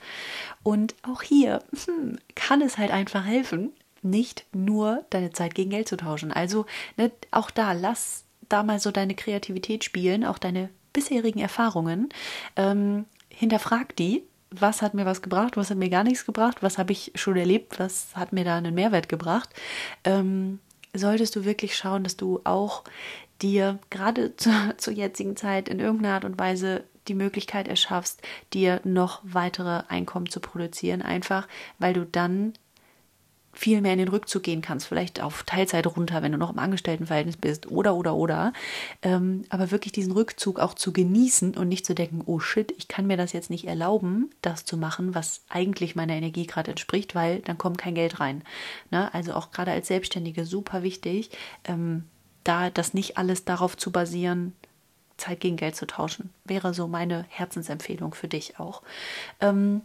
Und 0.62 0.94
auch 1.02 1.22
hier 1.22 1.62
hm, 1.86 2.18
kann 2.34 2.62
es 2.62 2.78
halt 2.78 2.90
einfach 2.90 3.24
helfen, 3.24 3.72
nicht 4.02 4.46
nur 4.52 5.04
deine 5.10 5.32
Zeit 5.32 5.54
gegen 5.54 5.70
Geld 5.70 5.88
zu 5.88 5.96
tauschen. 5.96 6.32
Also 6.32 6.66
ne, 6.96 7.10
auch 7.30 7.50
da, 7.50 7.72
lass 7.72 8.24
da 8.48 8.62
mal 8.62 8.80
so 8.80 8.90
deine 8.90 9.14
Kreativität 9.14 9.84
spielen, 9.84 10.24
auch 10.24 10.38
deine 10.38 10.70
bisherigen 10.92 11.40
Erfahrungen. 11.40 12.08
Ähm, 12.56 13.06
hinterfrag 13.28 13.96
die, 13.96 14.22
was 14.60 14.82
hat 14.82 14.94
mir 14.94 15.06
was 15.06 15.22
gebracht, 15.22 15.56
was 15.56 15.70
hat 15.70 15.78
mir 15.78 15.90
gar 15.90 16.04
nichts 16.04 16.26
gebracht, 16.26 16.62
was 16.62 16.78
habe 16.78 16.92
ich 16.92 17.12
schon 17.14 17.36
erlebt, 17.36 17.78
was 17.78 18.08
hat 18.14 18.32
mir 18.32 18.44
da 18.44 18.56
einen 18.56 18.74
Mehrwert 18.74 19.08
gebracht. 19.08 19.50
Ähm, 20.04 20.60
solltest 20.92 21.36
du 21.36 21.44
wirklich 21.44 21.76
schauen, 21.76 22.04
dass 22.04 22.16
du 22.16 22.40
auch 22.44 22.84
dir 23.42 23.78
gerade 23.90 24.36
zu, 24.36 24.50
zur 24.76 24.92
jetzigen 24.92 25.36
Zeit 25.36 25.68
in 25.68 25.80
irgendeiner 25.80 26.14
Art 26.14 26.24
und 26.24 26.38
Weise 26.38 26.84
die 27.08 27.14
Möglichkeit 27.14 27.68
erschaffst, 27.68 28.22
dir 28.54 28.80
noch 28.84 29.20
weitere 29.24 29.82
Einkommen 29.88 30.30
zu 30.30 30.40
produzieren, 30.40 31.02
einfach 31.02 31.46
weil 31.78 31.92
du 31.92 32.06
dann 32.06 32.54
viel 33.54 33.80
mehr 33.80 33.92
in 33.92 33.98
den 33.98 34.08
Rückzug 34.08 34.42
gehen 34.42 34.62
kannst, 34.62 34.86
vielleicht 34.86 35.20
auf 35.20 35.44
Teilzeit 35.44 35.86
runter, 35.86 36.22
wenn 36.22 36.32
du 36.32 36.38
noch 36.38 36.52
im 36.52 36.58
Angestelltenverhältnis 36.58 37.36
bist 37.36 37.70
oder 37.70 37.94
oder 37.94 38.14
oder. 38.14 38.52
Ähm, 39.02 39.44
aber 39.48 39.70
wirklich 39.70 39.92
diesen 39.92 40.12
Rückzug 40.12 40.60
auch 40.60 40.74
zu 40.74 40.92
genießen 40.92 41.56
und 41.56 41.68
nicht 41.68 41.86
zu 41.86 41.94
denken, 41.94 42.22
oh 42.26 42.40
shit, 42.40 42.72
ich 42.76 42.88
kann 42.88 43.06
mir 43.06 43.16
das 43.16 43.32
jetzt 43.32 43.50
nicht 43.50 43.66
erlauben, 43.66 44.30
das 44.42 44.64
zu 44.64 44.76
machen, 44.76 45.14
was 45.14 45.42
eigentlich 45.48 45.96
meiner 45.96 46.14
Energie 46.14 46.46
gerade 46.46 46.72
entspricht, 46.72 47.14
weil 47.14 47.40
dann 47.40 47.58
kommt 47.58 47.78
kein 47.78 47.94
Geld 47.94 48.20
rein. 48.20 48.42
Ne? 48.90 49.12
Also 49.14 49.34
auch 49.34 49.50
gerade 49.50 49.70
als 49.70 49.88
Selbstständige 49.88 50.44
super 50.44 50.82
wichtig, 50.82 51.30
ähm, 51.64 52.04
da 52.42 52.70
das 52.70 52.92
nicht 52.92 53.16
alles 53.16 53.44
darauf 53.44 53.76
zu 53.76 53.90
basieren, 53.90 54.52
Zeit 55.16 55.40
gegen 55.40 55.56
Geld 55.56 55.76
zu 55.76 55.86
tauschen. 55.86 56.30
Wäre 56.44 56.74
so 56.74 56.88
meine 56.88 57.24
Herzensempfehlung 57.28 58.14
für 58.14 58.28
dich 58.28 58.58
auch. 58.58 58.82
Ähm, 59.40 59.82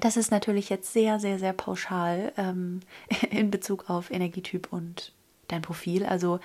das 0.00 0.16
ist 0.16 0.30
natürlich 0.30 0.68
jetzt 0.68 0.92
sehr, 0.92 1.18
sehr, 1.18 1.38
sehr 1.38 1.52
pauschal 1.52 2.32
ähm, 2.36 2.80
in 3.30 3.50
Bezug 3.50 3.88
auf 3.90 4.10
Energietyp 4.10 4.72
und 4.72 5.12
dein 5.48 5.62
Profil. 5.62 6.04
Also 6.04 6.40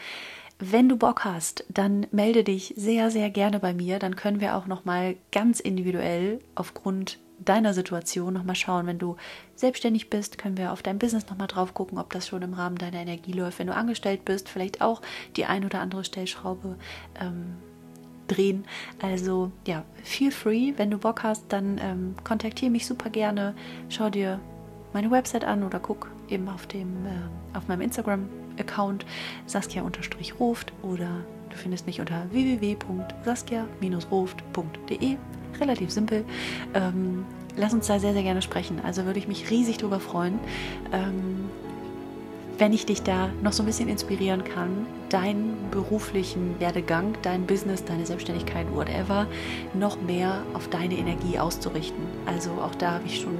wenn 0.59 0.87
du 0.87 0.95
Bock 0.95 1.25
hast, 1.25 1.65
dann 1.69 2.05
melde 2.11 2.43
dich 2.43 2.73
sehr, 2.77 3.09
sehr 3.09 3.31
gerne 3.31 3.59
bei 3.59 3.73
mir. 3.73 3.97
Dann 3.97 4.15
können 4.15 4.39
wir 4.39 4.55
auch 4.55 4.67
noch 4.67 4.85
mal 4.85 5.15
ganz 5.31 5.59
individuell 5.59 6.39
aufgrund 6.53 7.17
deiner 7.39 7.73
Situation 7.73 8.35
noch 8.35 8.43
mal 8.43 8.53
schauen. 8.53 8.85
Wenn 8.85 8.99
du 8.99 9.17
selbstständig 9.55 10.11
bist, 10.11 10.37
können 10.37 10.57
wir 10.57 10.71
auf 10.71 10.83
dein 10.83 10.99
Business 10.99 11.27
noch 11.27 11.37
mal 11.37 11.47
drauf 11.47 11.73
gucken, 11.73 11.97
ob 11.97 12.13
das 12.13 12.27
schon 12.27 12.43
im 12.43 12.53
Rahmen 12.53 12.77
deiner 12.77 12.99
Energie 12.99 13.31
läuft. 13.31 13.57
Wenn 13.57 13.67
du 13.67 13.75
angestellt 13.75 14.23
bist, 14.23 14.49
vielleicht 14.49 14.81
auch 14.81 15.01
die 15.35 15.45
ein 15.45 15.65
oder 15.65 15.79
andere 15.79 16.03
Stellschraube. 16.03 16.77
Ähm, 17.19 17.55
drehen. 18.31 18.63
Also 19.01 19.51
ja, 19.67 19.83
feel 20.03 20.31
free. 20.31 20.73
Wenn 20.77 20.89
du 20.91 20.97
Bock 20.97 21.23
hast, 21.23 21.45
dann 21.49 21.81
ähm, 21.81 22.15
kontaktiere 22.23 22.71
mich 22.71 22.85
super 22.85 23.09
gerne. 23.09 23.53
Schau 23.89 24.09
dir 24.09 24.39
meine 24.93 25.11
Website 25.11 25.43
an 25.45 25.63
oder 25.63 25.79
guck 25.79 26.09
eben 26.29 26.47
auf, 26.47 26.67
dem, 26.67 27.05
äh, 27.05 27.57
auf 27.57 27.67
meinem 27.67 27.81
Instagram-Account 27.81 29.05
saskia-ruft 29.45 30.71
oder 30.81 31.09
du 31.49 31.57
findest 31.57 31.87
mich 31.87 31.99
unter 31.99 32.25
www.saskia-ruft.de. 32.31 35.17
Relativ 35.59 35.91
simpel. 35.91 36.23
Ähm, 36.73 37.25
lass 37.57 37.73
uns 37.73 37.87
da 37.87 37.99
sehr, 37.99 38.13
sehr 38.13 38.23
gerne 38.23 38.41
sprechen. 38.41 38.79
Also 38.83 39.03
würde 39.05 39.19
ich 39.19 39.27
mich 39.27 39.49
riesig 39.49 39.77
darüber 39.77 39.99
freuen. 39.99 40.39
Ähm, 40.91 41.49
wenn 42.61 42.73
ich 42.73 42.85
dich 42.85 43.01
da 43.01 43.31
noch 43.41 43.53
so 43.53 43.63
ein 43.63 43.65
bisschen 43.65 43.89
inspirieren 43.89 44.43
kann, 44.43 44.85
deinen 45.09 45.57
beruflichen 45.71 46.59
Werdegang, 46.59 47.15
dein 47.23 47.47
Business, 47.47 47.83
deine 47.83 48.05
Selbstständigkeit, 48.05 48.67
whatever, 48.71 49.25
noch 49.73 49.99
mehr 49.99 50.43
auf 50.53 50.67
deine 50.67 50.93
Energie 50.93 51.39
auszurichten. 51.39 52.03
Also 52.27 52.51
auch 52.51 52.75
da 52.75 52.91
habe 52.91 53.07
ich 53.07 53.19
schon 53.19 53.35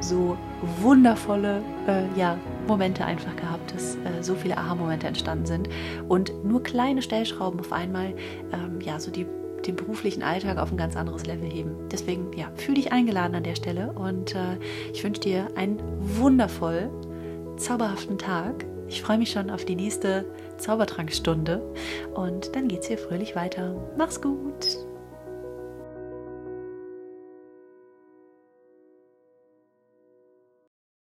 so 0.00 0.36
wundervolle 0.82 1.62
äh, 1.86 2.18
ja, 2.18 2.36
Momente 2.66 3.04
einfach 3.04 3.36
gehabt, 3.36 3.72
dass 3.72 3.94
äh, 3.94 4.22
so 4.22 4.34
viele 4.34 4.58
Aha-Momente 4.58 5.06
entstanden 5.06 5.46
sind 5.46 5.68
und 6.08 6.44
nur 6.44 6.60
kleine 6.64 7.00
Stellschrauben 7.00 7.60
auf 7.60 7.72
einmal 7.72 8.12
ähm, 8.52 8.80
ja 8.80 8.98
so 8.98 9.12
die 9.12 9.24
den 9.66 9.76
beruflichen 9.76 10.22
Alltag 10.22 10.58
auf 10.58 10.70
ein 10.70 10.76
ganz 10.76 10.94
anderes 10.94 11.24
Level 11.24 11.48
heben. 11.48 11.88
Deswegen, 11.90 12.32
ja, 12.36 12.50
fühle 12.54 12.74
dich 12.74 12.92
eingeladen 12.92 13.34
an 13.34 13.44
der 13.44 13.54
Stelle 13.54 13.92
und 13.92 14.34
äh, 14.34 14.58
ich 14.92 15.02
wünsche 15.02 15.22
dir 15.22 15.48
einen 15.56 15.80
wundervoll 16.18 16.90
zauberhaften 17.56 18.18
Tag. 18.18 18.64
Ich 18.88 19.02
freue 19.02 19.18
mich 19.18 19.30
schon 19.30 19.50
auf 19.50 19.64
die 19.64 19.76
nächste 19.76 20.24
Zaubertrankstunde 20.58 21.62
und 22.14 22.54
dann 22.54 22.68
geht's 22.68 22.88
hier 22.88 22.98
fröhlich 22.98 23.34
weiter. 23.34 23.74
Mach's 23.96 24.20
gut! 24.20 24.83